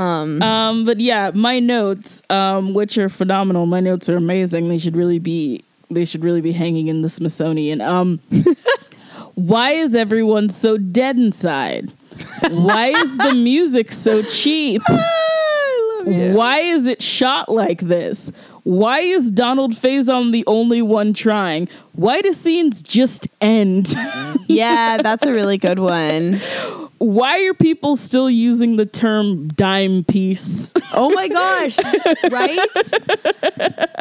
[0.00, 3.66] Um, but yeah, my notes, um, which are phenomenal.
[3.66, 4.68] My notes are amazing.
[4.68, 7.80] They should really be they should really be hanging in the Smithsonian.
[7.80, 8.20] Um,
[9.34, 11.92] why is everyone so dead inside?
[12.48, 14.82] Why is the music so cheap?
[16.02, 18.32] Why is it shot like this?
[18.70, 21.68] Why is Donald Faison the only one trying?
[21.90, 23.92] Why do scenes just end?
[24.46, 26.40] Yeah, that's a really good one.
[26.98, 30.72] Why are people still using the term dime piece?
[30.92, 31.78] Oh my gosh!
[32.30, 32.58] Right?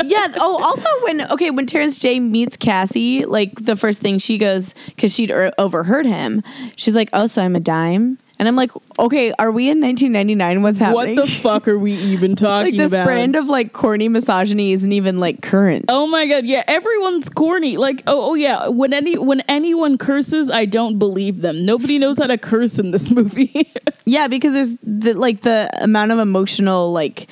[0.04, 0.28] Yeah.
[0.38, 4.74] Oh, also when okay when Terrence J meets Cassie, like the first thing she goes
[4.88, 6.42] because she'd er- overheard him.
[6.78, 10.62] She's like, "Oh, so I'm a dime," and I'm like, "Okay, are we in 1999?
[10.64, 12.64] What's happening?" What the fuck are we even talking about?
[12.64, 13.06] like this about?
[13.06, 15.86] brand of like corny misogyny isn't even like current.
[15.90, 17.78] Oh my god, yeah, everyone's corny.
[17.78, 21.66] Like, oh, oh yeah, when any when anyone curses, I don't believe them.
[21.66, 23.72] Nobody knows how to curse in this movie.
[24.06, 27.28] Yeah, because there's the, like the amount of emotional like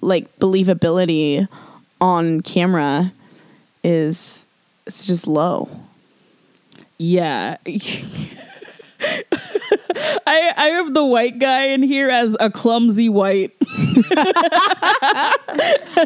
[0.00, 1.48] like believability
[2.00, 3.12] on camera
[3.82, 4.44] is
[4.86, 5.68] it's just low.
[6.98, 7.56] yeah.
[10.26, 13.52] I I have the white guy in here as a clumsy white.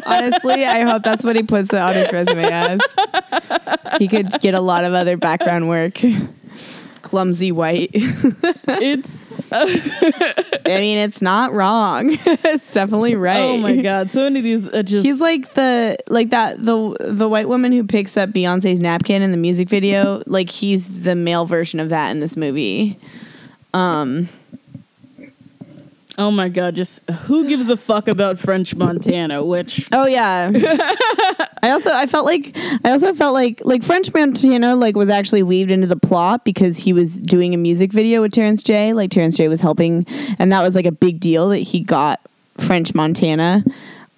[0.05, 2.79] Honestly, I hope that's what he puts on his resume as.
[3.97, 5.99] He could get a lot of other background work.
[7.01, 7.89] Clumsy white.
[7.93, 9.65] It's I
[10.65, 12.19] mean, it's not wrong.
[12.25, 13.39] it's definitely oh right.
[13.39, 16.95] oh my god, so many of these are just He's like the like that the
[16.99, 20.21] the white woman who picks up Beyonce's napkin in the music video.
[20.27, 22.99] Like he's the male version of that in this movie.
[23.73, 24.29] Um,
[26.17, 29.43] oh my god, just who gives a fuck about French Montana?
[29.43, 30.51] Which Oh yeah.
[31.61, 35.43] I also I felt like I also felt like like French Montana like was actually
[35.43, 38.93] weaved into the plot because he was doing a music video with Terrence J.
[38.93, 40.05] Like Terrence J was helping,
[40.39, 42.19] and that was like a big deal that he got
[42.57, 43.63] French Montana.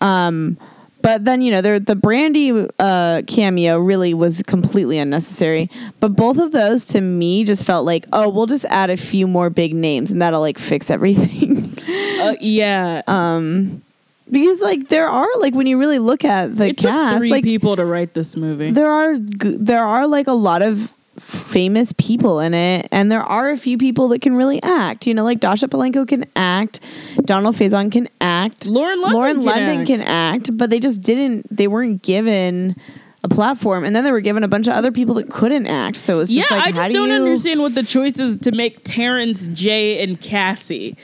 [0.02, 0.58] Um,
[1.02, 5.70] but then you know the the Brandy uh, cameo really was completely unnecessary.
[6.00, 9.28] But both of those to me just felt like oh we'll just add a few
[9.28, 11.74] more big names and that'll like fix everything.
[12.22, 13.82] uh, yeah, Um,
[14.30, 17.30] because like there are like when you really look at the it took cast three
[17.32, 18.72] like people to write this movie.
[18.72, 23.52] there are there are like a lot of famous people in it and there are
[23.52, 26.80] a few people that can really act you know like dascha polanco can act
[27.26, 29.88] donald faison can act Lauren London lauren can london act.
[29.88, 32.76] can act but they just didn't they weren't given
[33.24, 35.96] a platform, and then they were given a bunch of other people that couldn't act.
[35.98, 38.36] So it's Yeah, just like, I just do don't you- understand what the choice is
[38.38, 40.98] to make Terrence, J, and Cassie.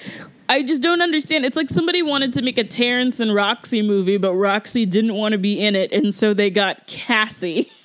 [0.49, 1.45] I just don't understand.
[1.45, 5.33] It's like somebody wanted to make a Terrence and Roxy movie, but Roxy didn't want
[5.33, 7.69] to be in it, and so they got Cassie.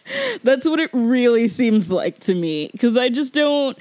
[0.43, 2.71] That's what it really seems like to me.
[2.73, 3.77] Because I just don't.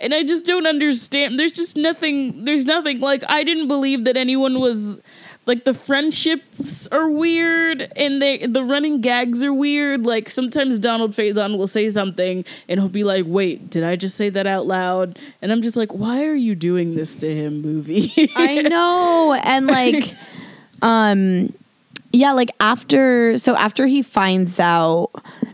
[0.00, 1.38] And I just don't understand.
[1.38, 2.44] There's just nothing.
[2.44, 3.00] There's nothing.
[3.00, 5.00] Like, I didn't believe that anyone was.
[5.44, 10.06] Like the friendships are weird, and they the running gags are weird.
[10.06, 14.16] Like sometimes Donald Faison will say something, and he'll be like, "Wait, did I just
[14.16, 17.60] say that out loud?" And I'm just like, "Why are you doing this to him,
[17.60, 19.36] movie?" I know.
[19.42, 20.14] And like
[20.82, 21.52] um
[22.12, 25.10] yeah, like after so after he finds out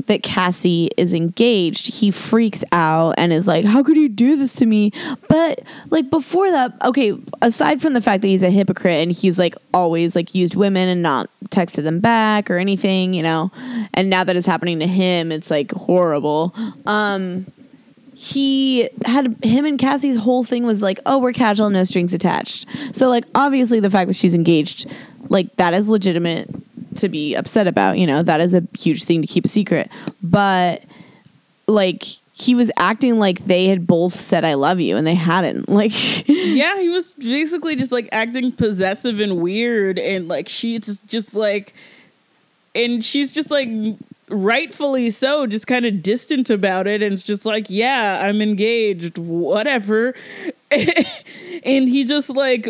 [0.07, 4.55] that Cassie is engaged, he freaks out and is like, "How could you do this
[4.55, 4.93] to me?"
[5.29, 9.39] But like before that, okay, aside from the fact that he's a hypocrite and he's
[9.39, 13.53] like always like used women and not texted them back or anything, you know,
[13.95, 16.55] and now that it's happening to him, it's like horrible.
[16.87, 17.47] Um
[18.19, 22.67] he had him and Cassie's whole thing was like, oh, we're casual, no strings attached.
[22.91, 24.91] So like obviously the fact that she's engaged,
[25.29, 26.51] like that is legitimate
[26.97, 29.89] to be upset about, you know, that is a huge thing to keep a secret.
[30.21, 30.83] But
[31.69, 32.03] like
[32.33, 35.69] he was acting like they had both said I love you and they hadn't.
[35.79, 35.93] Like
[36.27, 41.73] yeah, he was basically just like acting possessive and weird, and like she's just, like,
[42.75, 43.69] and she's just like
[44.31, 49.19] rightfully so, just kind of distant about it, and it's just like, yeah, I'm engaged,
[49.19, 50.15] whatever,
[50.71, 52.69] and he just like.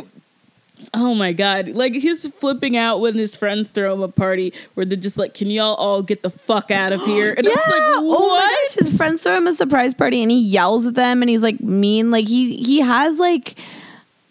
[0.94, 1.70] Oh my god!
[1.70, 5.34] Like he's flipping out when his friends throw him a party where they're just like,
[5.34, 8.28] "Can y'all all get the fuck out of here?" And I was like, "What?" Oh
[8.28, 11.28] my gosh, his friends throw him a surprise party and he yells at them and
[11.28, 12.12] he's like mean.
[12.12, 13.56] Like he he has like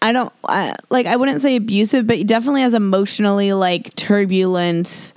[0.00, 0.32] I don't
[0.90, 5.12] like I wouldn't say abusive, but he definitely has emotionally like turbulent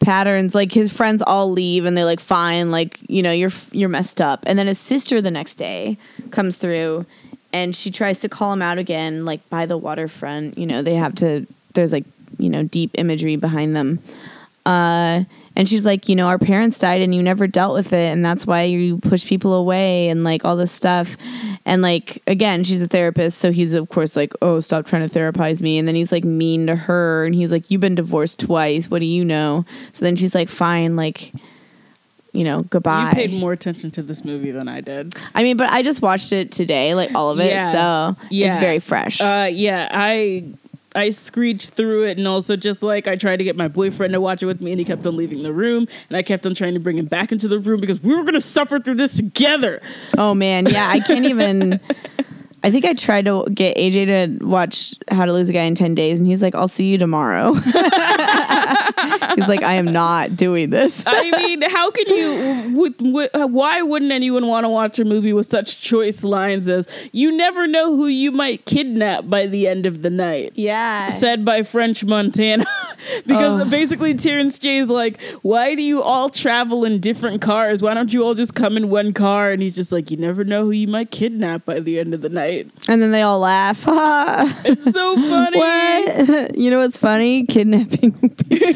[0.00, 0.54] patterns.
[0.54, 4.20] Like his friends all leave and they're like fine, like you know you're you're messed
[4.20, 4.42] up.
[4.46, 5.96] And then his sister the next day
[6.30, 7.06] comes through
[7.52, 10.58] and she tries to call him out again, like by the waterfront.
[10.58, 11.46] You know they have to.
[11.74, 12.04] There's like
[12.38, 14.00] you know deep imagery behind them.
[14.66, 15.24] Uh,
[15.56, 18.24] and she's like, you know, our parents died and you never dealt with it, and
[18.24, 21.16] that's why you push people away and like all this stuff.
[21.70, 25.14] And like again, she's a therapist, so he's of course like, oh, stop trying to
[25.18, 25.78] therapize me.
[25.78, 28.90] And then he's like mean to her, and he's like, you've been divorced twice.
[28.90, 29.64] What do you know?
[29.92, 31.32] So then she's like, fine, like,
[32.32, 33.10] you know, goodbye.
[33.10, 35.14] You paid more attention to this movie than I did.
[35.34, 37.72] I mean, but I just watched it today, like all of it, Yes.
[37.72, 38.48] so Yeah.
[38.48, 39.20] it's very fresh.
[39.20, 40.44] Uh, yeah, I
[40.94, 44.20] I screeched through it, and also just like I tried to get my boyfriend to
[44.20, 46.54] watch it with me, and he kept on leaving the room, and I kept on
[46.54, 49.16] trying to bring him back into the room because we were gonna suffer through this
[49.16, 49.80] together.
[50.18, 51.80] Oh man, yeah, I can't even.
[52.62, 55.74] I think I tried to get AJ to watch How to Lose a Guy in
[55.74, 57.54] 10 Days, and he's like, I'll see you tomorrow.
[57.54, 57.72] he's
[59.48, 61.02] like, I am not doing this.
[61.06, 62.78] I mean, how can you?
[62.78, 66.68] With, uh, with, why wouldn't anyone want to watch a movie with such choice lines
[66.68, 70.52] as "You never know who you might kidnap by the end of the night"?
[70.54, 71.08] Yeah.
[71.10, 72.66] said by French Montana.
[73.26, 73.64] because Oh.
[73.70, 77.82] basically Terrence J is like, why do you all travel in different cars?
[77.82, 79.50] Why don't you all just come in one car?
[79.50, 82.20] And he's just like, you never know who you might kidnap by the end of
[82.20, 82.70] the night.
[82.88, 83.84] And then they all laugh.
[84.64, 85.58] It's so funny.
[85.58, 86.56] what?
[86.56, 87.44] You know what's funny?
[87.46, 88.68] Kidnapping people.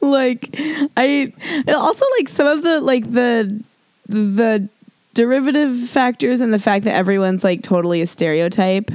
[0.00, 0.48] like,
[0.96, 1.32] I
[1.68, 3.62] also like some of the like the
[4.08, 4.68] the
[5.14, 8.90] derivative factors and the fact that everyone's like totally a stereotype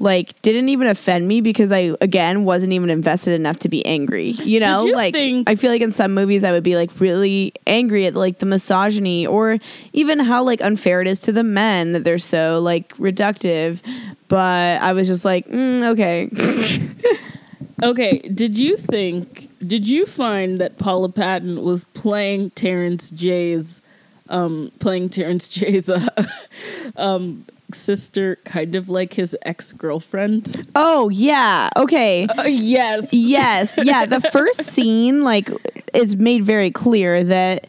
[0.00, 4.30] like didn't even offend me because I again wasn't even invested enough to be angry.
[4.30, 6.90] You know, you like think- I feel like in some movies I would be like
[7.00, 9.58] really angry at like the misogyny or
[9.92, 13.80] even how like unfair it is to the men that they're so like reductive.
[14.28, 16.28] But I was just like, mm, okay.
[17.80, 23.82] Okay, did you think, did you find that Paula Patton was playing Terrence J's,
[24.28, 26.08] um, playing Terrence J's, uh,
[26.96, 30.68] um, sister kind of like his ex-girlfriend?
[30.74, 32.26] oh yeah, okay.
[32.26, 33.12] Uh, yes.
[33.12, 34.06] Yes, yeah.
[34.06, 35.50] The first scene, like,
[35.94, 37.66] it's made very clear that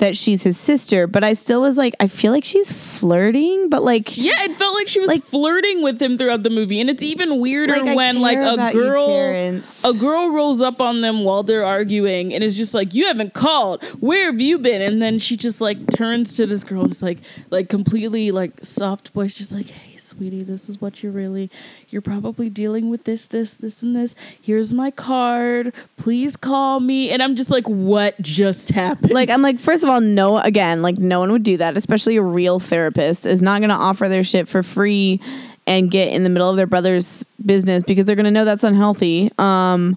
[0.00, 3.82] that she's his sister, but I still was like, I feel like she's flirting, but
[3.82, 6.90] like, Yeah, it felt like she was Like- flirting with him throughout the movie, and
[6.90, 11.24] it's even weirder Like, when like a you, girl, a girl rolls up on them
[11.24, 13.82] while they're arguing, and is just like, "You haven't called.
[14.00, 17.18] Where have you been?" And then she just like turns to this girl, just like
[17.50, 21.50] like completely like soft voice, just like, "Hey, sweetie, this is what you're really.
[21.88, 24.14] You're probably dealing with this, this, this, and this.
[24.40, 25.72] Here's my card.
[25.96, 29.90] Please call me." And I'm just like, "What just happened?" like I'm like, first of
[29.90, 33.60] all, no, again, like no one would do that, especially a real therapist is not
[33.60, 35.20] going to offer their shit for free
[35.66, 38.64] and get in the middle of their brother's business because they're going to know that's
[38.64, 39.30] unhealthy.
[39.38, 39.96] Um,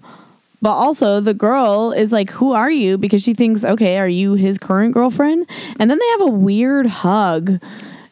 [0.62, 2.96] But also, the girl is like, Who are you?
[2.96, 5.46] Because she thinks, Okay, are you his current girlfriend?
[5.78, 7.60] And then they have a weird hug.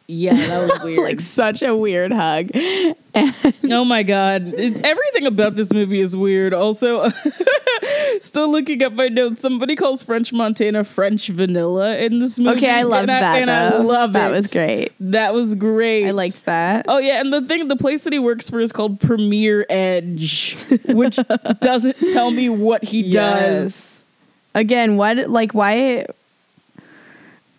[0.07, 0.99] Yeah, that was weird.
[0.99, 2.49] like, such a weird hug.
[2.55, 6.53] oh my god, It- everything about this movie is weird.
[6.53, 7.07] Also,
[8.19, 12.57] still looking at my notes, somebody calls French Montana French vanilla in this movie.
[12.57, 13.23] Okay, I love and that.
[13.41, 14.35] and I love that it.
[14.35, 14.91] was great.
[14.99, 16.07] That was great.
[16.07, 16.85] I liked that.
[16.89, 20.57] Oh yeah, and the thing, the place that he works for is called Premier Edge,
[20.89, 21.17] which
[21.61, 24.03] doesn't tell me what he does.
[24.55, 26.05] Again, what like why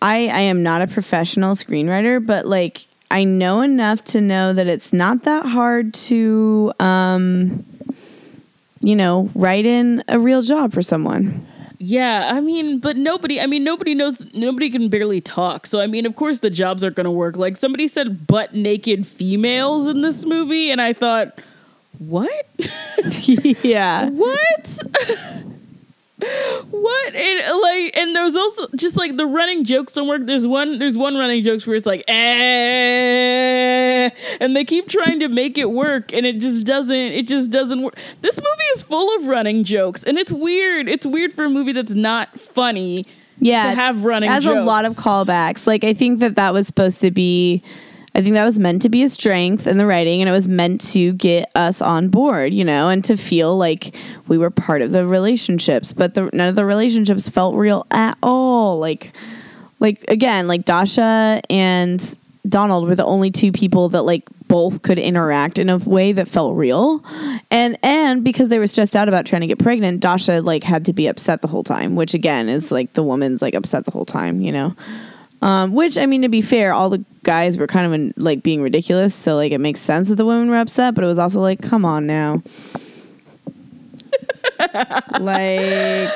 [0.01, 4.67] I I am not a professional screenwriter, but like I know enough to know that
[4.67, 7.65] it's not that hard to um
[8.85, 11.45] you know, write in a real job for someone.
[11.79, 15.65] Yeah, I mean, but nobody, I mean, nobody knows, nobody can barely talk.
[15.65, 17.35] So, I mean, of course the jobs aren't going to work.
[17.35, 21.41] Like, somebody said butt naked females in this movie, and I thought,
[21.97, 22.47] what?
[23.63, 24.09] yeah.
[24.09, 24.79] what?
[26.17, 27.15] what?
[27.15, 30.25] And like, and there's also just like the running jokes don't work.
[30.25, 34.09] There's one, there's one running jokes where it's like, eh,
[34.39, 36.95] and they keep trying to make it work, and it just doesn't.
[36.95, 37.95] It just doesn't work.
[38.21, 40.87] This movie is full of running jokes, and it's weird.
[40.87, 43.05] It's weird for a movie that's not funny.
[43.37, 43.71] Yeah.
[43.71, 44.45] to have running jokes.
[44.45, 45.67] It has a lot of callbacks.
[45.67, 47.61] Like I think that that was supposed to be
[48.15, 50.47] I think that was meant to be a strength in the writing and it was
[50.47, 53.93] meant to get us on board, you know, and to feel like
[54.29, 58.17] we were part of the relationships, but the, none of the relationships felt real at
[58.23, 58.79] all.
[58.79, 59.13] Like
[59.81, 64.99] like again, like Dascha and Donald were the only two people that like both could
[64.99, 67.03] interact in a way that felt real.
[67.51, 70.85] And and because they were stressed out about trying to get pregnant, Dascha like had
[70.85, 73.91] to be upset the whole time, which again is like the woman's like upset the
[73.91, 74.73] whole time, you know.
[75.45, 78.41] Um, which I mean, to be fair, all the guys were kind of in, like
[78.41, 80.95] being ridiculous, so like it makes sense that the women were upset.
[80.95, 82.41] But it was also like, come on now,
[85.19, 86.11] like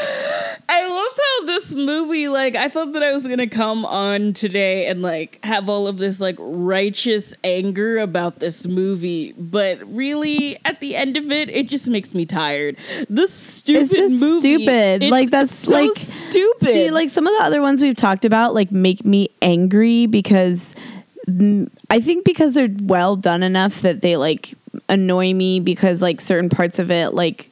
[0.71, 4.85] I love how this movie, like, I thought that I was gonna come on today
[4.87, 10.79] and like have all of this like righteous anger about this movie, but really, at
[10.79, 12.77] the end of it, it just makes me tired.
[13.09, 15.03] This stupid It's just movie, stupid.
[15.03, 16.67] it's Like, that's, so like- stupid.
[16.67, 20.75] See, like some of the other ones we've talked about, like make me angry because
[21.89, 24.53] I think because they're well done enough that they like
[24.87, 27.49] annoy me because like certain parts of it like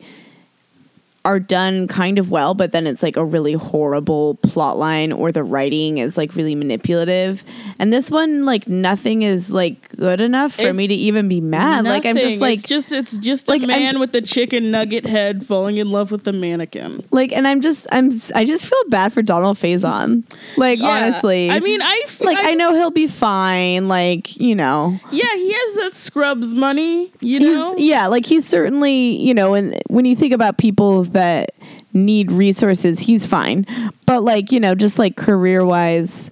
[1.28, 5.32] are done kind of well, but then it's like a really horrible plot line or
[5.34, 7.44] the writing is like really manipulative.
[7.80, 11.84] And this one, like nothing is like good enough for me to even be mad.
[11.84, 14.72] Like I'm just like it's just it's just like, a I'm- man with a chicken
[14.72, 17.04] nugget head falling in love with a mannequin.
[17.12, 20.24] like and I'm just I'm I just feel bad for Donald Faison.
[20.56, 20.88] Like Yeah.
[20.88, 21.50] honestly.
[21.52, 23.90] I mean, I f- like I, I know he'll be fine.
[23.90, 27.12] Like you know, Yeah, he has that Scrubs money.
[27.20, 29.54] You he's know, yeah, like he's certainly you know.
[29.56, 31.52] And when you think about people that
[31.94, 33.66] need resources, he's fine.
[34.06, 36.30] But like you know, just like career wise,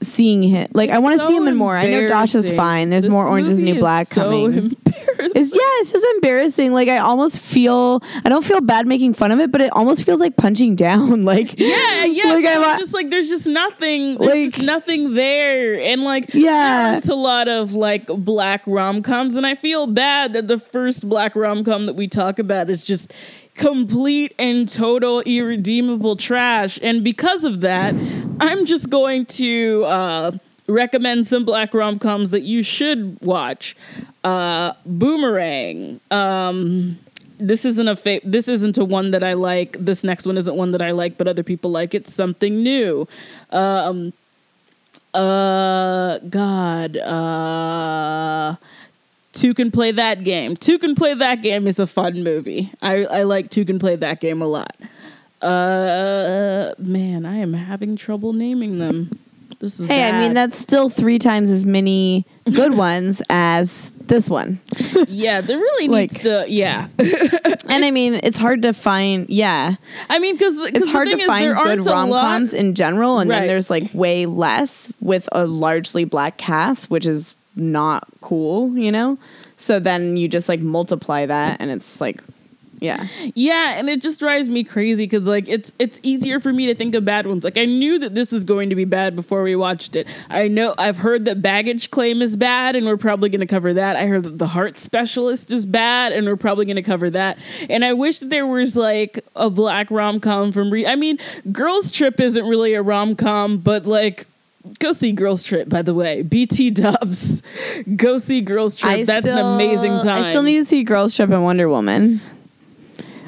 [0.00, 1.76] seeing him like I want to so see him in more.
[1.76, 2.90] I know Dascha's fine.
[2.90, 4.44] There's This more Orange is New Black so coming.
[4.44, 4.76] embarrassing.
[5.20, 6.72] It's yeah, it's just embarrassing.
[6.72, 10.04] Like I almost feel I don't feel bad making fun of it, but it almost
[10.04, 11.22] feels like punching down.
[11.28, 12.32] Like Yeah, yeah.
[12.32, 14.16] Like, I'm- just like there's just nothing.
[14.18, 16.96] There's Like- just nothing there, and like Yeah.
[16.96, 21.08] it's a lot of like black rom coms, and I feel bad that the first
[21.08, 23.12] black rom com that we talk about is just
[23.58, 27.94] complete and total irredeemable trash, and because of that,
[28.40, 30.30] I'm just going to uh,
[30.68, 33.76] recommend some black rom coms that you should watch.
[34.24, 36.00] Uh, Boomerang.
[36.10, 36.98] Um,
[37.38, 39.76] this isn't a fa- this isn't a one that I like.
[39.78, 42.08] This next one isn't one that I like, but other people like it.
[42.08, 43.06] Something new.
[43.50, 44.12] Um,
[45.14, 46.96] uh, God.
[46.96, 48.56] Uh,
[49.38, 50.56] Two can play that game.
[50.56, 52.72] Two can play that game is a fun movie.
[52.82, 54.74] I I like Two can play that game a lot.
[55.40, 59.18] Uh, man, I am having trouble naming them.
[59.60, 64.28] This is hey, I mean that's still three times as many good ones as this
[64.30, 64.60] one.
[65.08, 65.40] yeah.
[65.40, 66.88] There really needs to yeah.
[67.68, 69.28] And I mean, it's hard to find.
[69.28, 69.74] Yeah,
[70.08, 73.40] I mean, because it's hard to find good rom coms in general, and Right.
[73.40, 78.92] then there's like way less with a largely black cast, which is not cool, you
[78.92, 79.18] know.
[79.56, 82.22] So then you just like multiply that, and it's like,
[82.80, 86.66] yeah, Yeah, and it just drives me crazy because like it's it's easier for me
[86.66, 87.42] to think of bad ones.
[87.42, 90.06] Like I knew that this is going to be bad before we watched it.
[90.30, 93.74] I know I've heard that baggage claim is bad, and we're probably going to cover
[93.74, 93.96] that.
[93.96, 97.38] I heard that the heart specialist is bad, and we're probably going to cover that.
[97.68, 100.70] And I wish there was like a black rom com from.
[100.70, 101.18] Re- I mean,
[101.50, 104.26] Girls Trip isn't really a rom com, but like.
[104.78, 106.22] Go see Girls Trip, by the way.
[106.22, 107.42] BT Dubs.
[107.96, 109.06] Go see Girls Trip.
[109.06, 110.24] That's still- an amazing time.
[110.24, 112.20] I still need to see Girls Trip and Wonder Woman.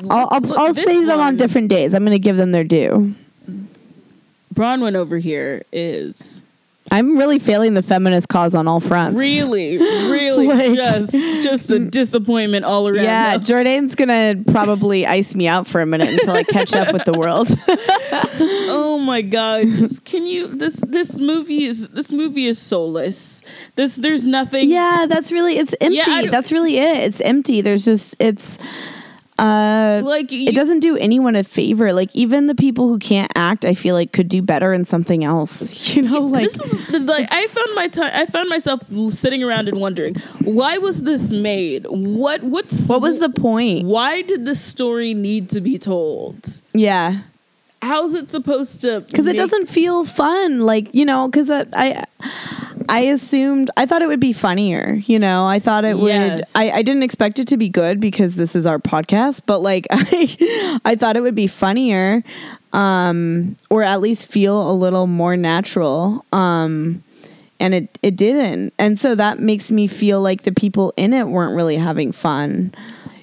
[0.09, 1.95] I'll I'll, I'll say them on different days.
[1.95, 3.15] I'm going to give them their due.
[4.55, 6.43] Bronwyn over here is
[6.93, 9.19] I'm really failing the feminist cause on all fronts.
[9.19, 9.79] really,
[10.11, 13.05] really Like- just just a disappointment all around.
[13.05, 13.39] Yeah, now.
[13.39, 17.13] Jordan's gonna probably ice me out for a minute until I catch up with the
[17.13, 17.49] world.
[18.73, 19.67] Oh my god!
[20.05, 23.43] Can you this this movie is this movie is soulless.
[23.77, 24.69] This there's nothing.
[24.71, 25.97] yeah, that's really it's empty.
[25.97, 26.97] Yeah, that's really it.
[26.99, 27.61] It's empty.
[27.61, 28.59] There's just it's
[29.41, 31.93] uh like you, it doesn't do anyone a favor.
[31.93, 35.25] Like even the people who can't act, I feel like could do better in something
[35.25, 35.81] else.
[35.97, 38.11] You know, like this is like I found my time.
[38.15, 40.15] I found myself sitting around and wondering
[40.45, 41.87] why was this made?
[41.89, 43.87] What what's what was the point?
[43.87, 46.61] Why did this story need to be told?
[46.75, 47.23] Yeah.
[47.83, 49.01] How's it supposed to?
[49.01, 52.05] because it doesn't feel fun like you know because I, I
[52.91, 56.53] i assumed i thought it would be funnier you know i thought it would Yes.
[56.55, 59.87] I, I didn't expect it to be good because this is our podcast but like
[59.91, 62.23] i i thought it would be funnier
[62.73, 67.03] um or at least feel a little more natural um
[67.59, 71.25] and it it didn't and so that makes me feel like the people in it
[71.29, 72.75] weren't really having fun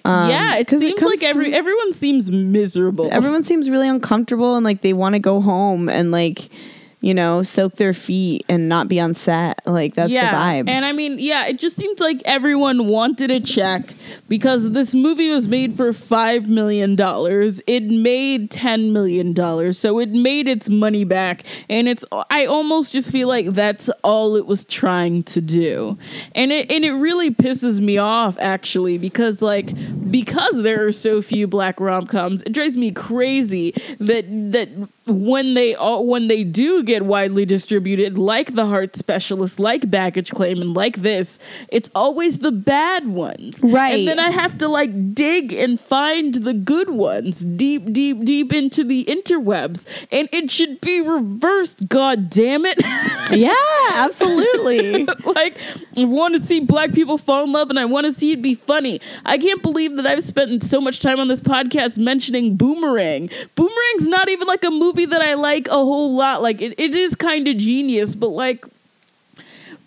[0.06, 3.10] um, yeah, it seems comes like every everyone seems miserable.
[3.12, 6.48] everyone seems really uncomfortable and like they want to go home and like
[7.08, 10.70] you know soak their feet and not be on set like that's yeah, the vibe
[10.70, 13.94] and I mean, yeah, it just seems like everyone wanted a check
[14.28, 17.62] because this movie was made for five million dollars.
[17.68, 22.06] It made ten million dollars, so it made its money back, and it's.
[22.30, 25.98] I almost just feel like that's all it was trying to do,
[26.36, 29.72] and it and it really pisses me off actually because like
[30.10, 34.70] because there are so few black rom coms, it drives me crazy that that
[35.10, 40.32] when they all when they do get widely distributed, like the heart specialist, like baggage
[40.32, 41.40] claim, and like this,
[41.70, 44.00] it's always the bad ones, Right.
[44.00, 48.54] And then I have to like dig and find the good ones deep, deep, deep
[48.54, 51.88] into the interwebs, and it should be reversed.
[51.88, 52.78] God damn it!
[53.32, 53.54] yeah
[53.94, 55.58] absolutely like
[55.98, 58.42] I want to see black people fall in love and I want to see it
[58.42, 59.02] be funny.
[59.26, 63.30] I can't believe that I've spent so much time on this podcast mentioning Boomerang.
[63.56, 66.42] Boomerang's not even like a movie that I like a whole lot.
[66.42, 68.66] Like it, it is kind of genius, but like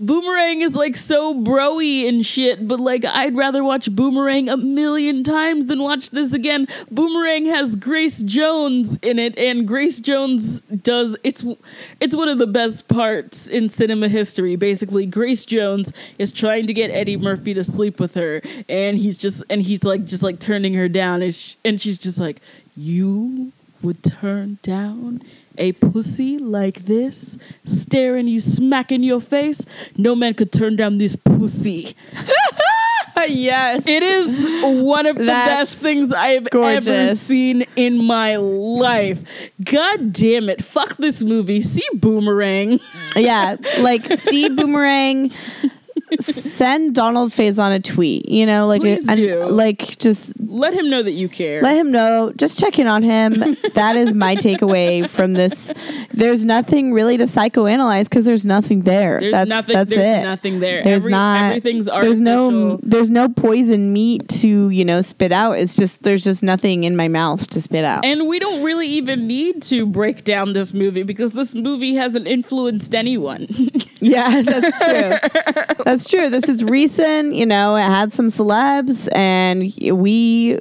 [0.03, 5.23] Boomerang is like so broy and shit, but like I'd rather watch Boomerang a million
[5.23, 6.69] times than watch this again.
[6.91, 11.45] Boomerang has Grace Jones in it, and Grace Jones does it's
[12.01, 14.57] it's one of the best parts in cinema history.
[14.57, 18.41] Basically, Grace Jones is trying to get Eddie Murphy to sleep with her,
[18.71, 22.19] and he's just and he's like just like turning her down, and, and she's just
[22.19, 22.41] like,
[22.75, 23.53] "You
[23.83, 25.23] would turn down."
[25.59, 29.67] A pussy like this, staring you smack in your face,
[29.97, 31.95] no man could turn down this pussy.
[33.29, 38.37] yes It is one of the That's best things I have ever seen in my
[38.37, 39.23] life.
[39.63, 40.65] God damn it.
[40.65, 41.63] Fuck this movie.
[41.63, 42.79] See Boomerang.
[43.17, 45.31] yeah like see boomerang
[46.19, 49.41] send donald faison a tweet you know like and, do.
[49.47, 51.63] like just Let him know that you care.
[51.63, 53.35] let him know just check in on him
[53.75, 55.73] that is my takeaway from this
[56.13, 60.23] there's nothing really to psychoanalyze because there's nothing there there's that's nothing that's there's it
[60.25, 60.83] nothing there.
[60.83, 62.09] there's Every- not everything's artificial.
[62.09, 66.43] there's no there's no poison meat to you know spit out it's just there's just
[66.43, 70.25] nothing in my mouth to spit out and we don't really even need to break
[70.25, 73.47] down this movie because this movie hasn't influenced anyone.
[74.01, 75.85] yeah that's true.
[75.85, 76.31] That's true.
[76.31, 79.61] This is recent you know it had some celebs and
[79.99, 80.59] we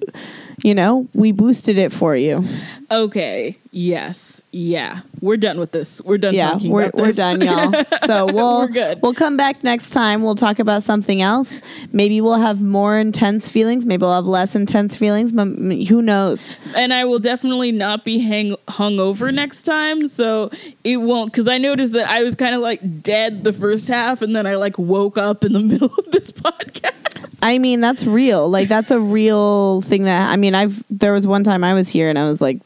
[0.63, 2.43] you know we boosted it for you.
[2.91, 3.57] Okay.
[3.71, 4.41] Yes.
[4.51, 5.01] Yeah.
[5.21, 6.01] We're done with this.
[6.01, 8.69] We're done yeah talking we're, about we're done y'all so we'll
[9.01, 11.61] we'll come back next time we'll talk about something else
[11.91, 16.55] maybe we'll have more intense feelings maybe we'll have less intense feelings but who knows
[16.75, 20.07] and I will definitely not be hang hung over next time.
[20.07, 20.51] So
[20.83, 24.21] it won't because I noticed that I was kind of like dead the first half,
[24.21, 27.39] and then I like woke up in the middle of this podcast.
[27.41, 28.49] I mean, that's real.
[28.49, 31.89] Like that's a real thing that I mean, I've there was one time I was
[31.89, 32.59] here and I was like,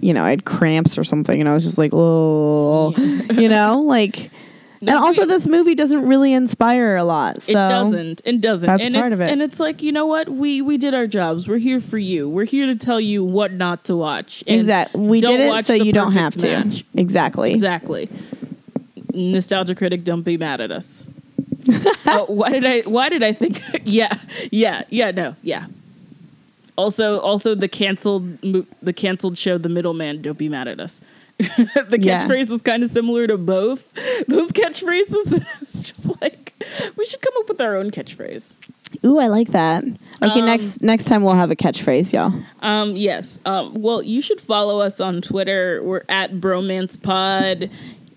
[0.00, 2.94] you know, I had cramps or something and I was just like, oh,
[3.32, 4.30] you know, like
[4.82, 7.42] No, and also this movie doesn't really inspire a lot.
[7.42, 8.22] So it doesn't.
[8.24, 8.66] It doesn't.
[8.66, 9.30] that's and part it's of it.
[9.30, 11.46] and it's like you know what we we did our jobs.
[11.46, 12.30] We're here for you.
[12.30, 14.42] We're here to tell you what not to watch.
[14.46, 15.06] And Exactly.
[15.06, 16.64] We did it so you don't have to.
[16.64, 16.84] Match.
[16.94, 17.52] Exactly.
[17.52, 18.08] Exactly.
[19.12, 21.04] Nostalgia critic, don't be mad at us.
[22.06, 22.80] oh, why did I?
[22.82, 23.60] Why did I think?
[23.84, 24.14] yeah,
[24.50, 25.10] yeah, yeah.
[25.10, 25.66] No, yeah.
[26.80, 28.40] Also, also the canceled
[28.82, 30.22] the canceled show, The Middleman.
[30.22, 31.02] Don't be mad at us.
[31.38, 32.26] the Yeah.
[32.26, 33.86] catchphrase was kind of similar to both
[34.28, 35.44] those catchphrases.
[35.62, 36.52] it's just like
[36.96, 38.54] we should come up with our own catchphrase.
[39.04, 39.84] Ooh, I like that.
[40.22, 42.32] Okay, Um, next next time we'll have a catchphrase, y'all.
[42.60, 43.38] Um, yes.
[43.46, 45.80] Um, well, you should follow us on Twitter.
[45.82, 47.70] We're at Bromance Pod.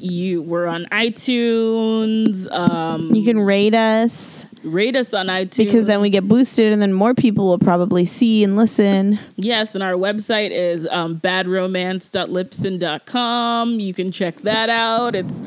[0.03, 2.51] You we're on iTunes.
[2.51, 6.81] Um, You can rate us rate us on iTunes because then we get boosted, and
[6.81, 9.19] then more people will probably see and listen.
[9.35, 13.79] Yes, and our website is um, badromance.libsyn.com.
[13.79, 15.15] You can check that out.
[15.15, 15.41] It's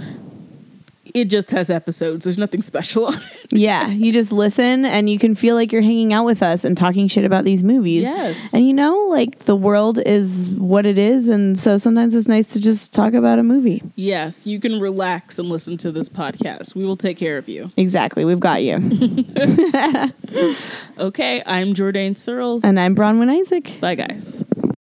[1.15, 2.25] it just has episodes.
[2.25, 3.23] There's nothing special on it.
[3.53, 6.77] Yeah, you just listen, and you can feel like you're hanging out with us and
[6.77, 8.03] talking shit about these movies.
[8.03, 8.53] Yes.
[8.53, 12.49] and you know, like the world is what it is, and so sometimes it's nice
[12.55, 13.83] to just talk about a movie.
[13.95, 16.75] Yes, you can relax and listen to this podcast.
[16.75, 17.71] We will take care of you.
[17.77, 18.79] Exactly, we've got you.
[20.99, 22.65] Okay, I'm Jordan Searles.
[22.65, 23.79] and I'm Bronwyn Isaac.
[23.81, 24.43] Bye, guys.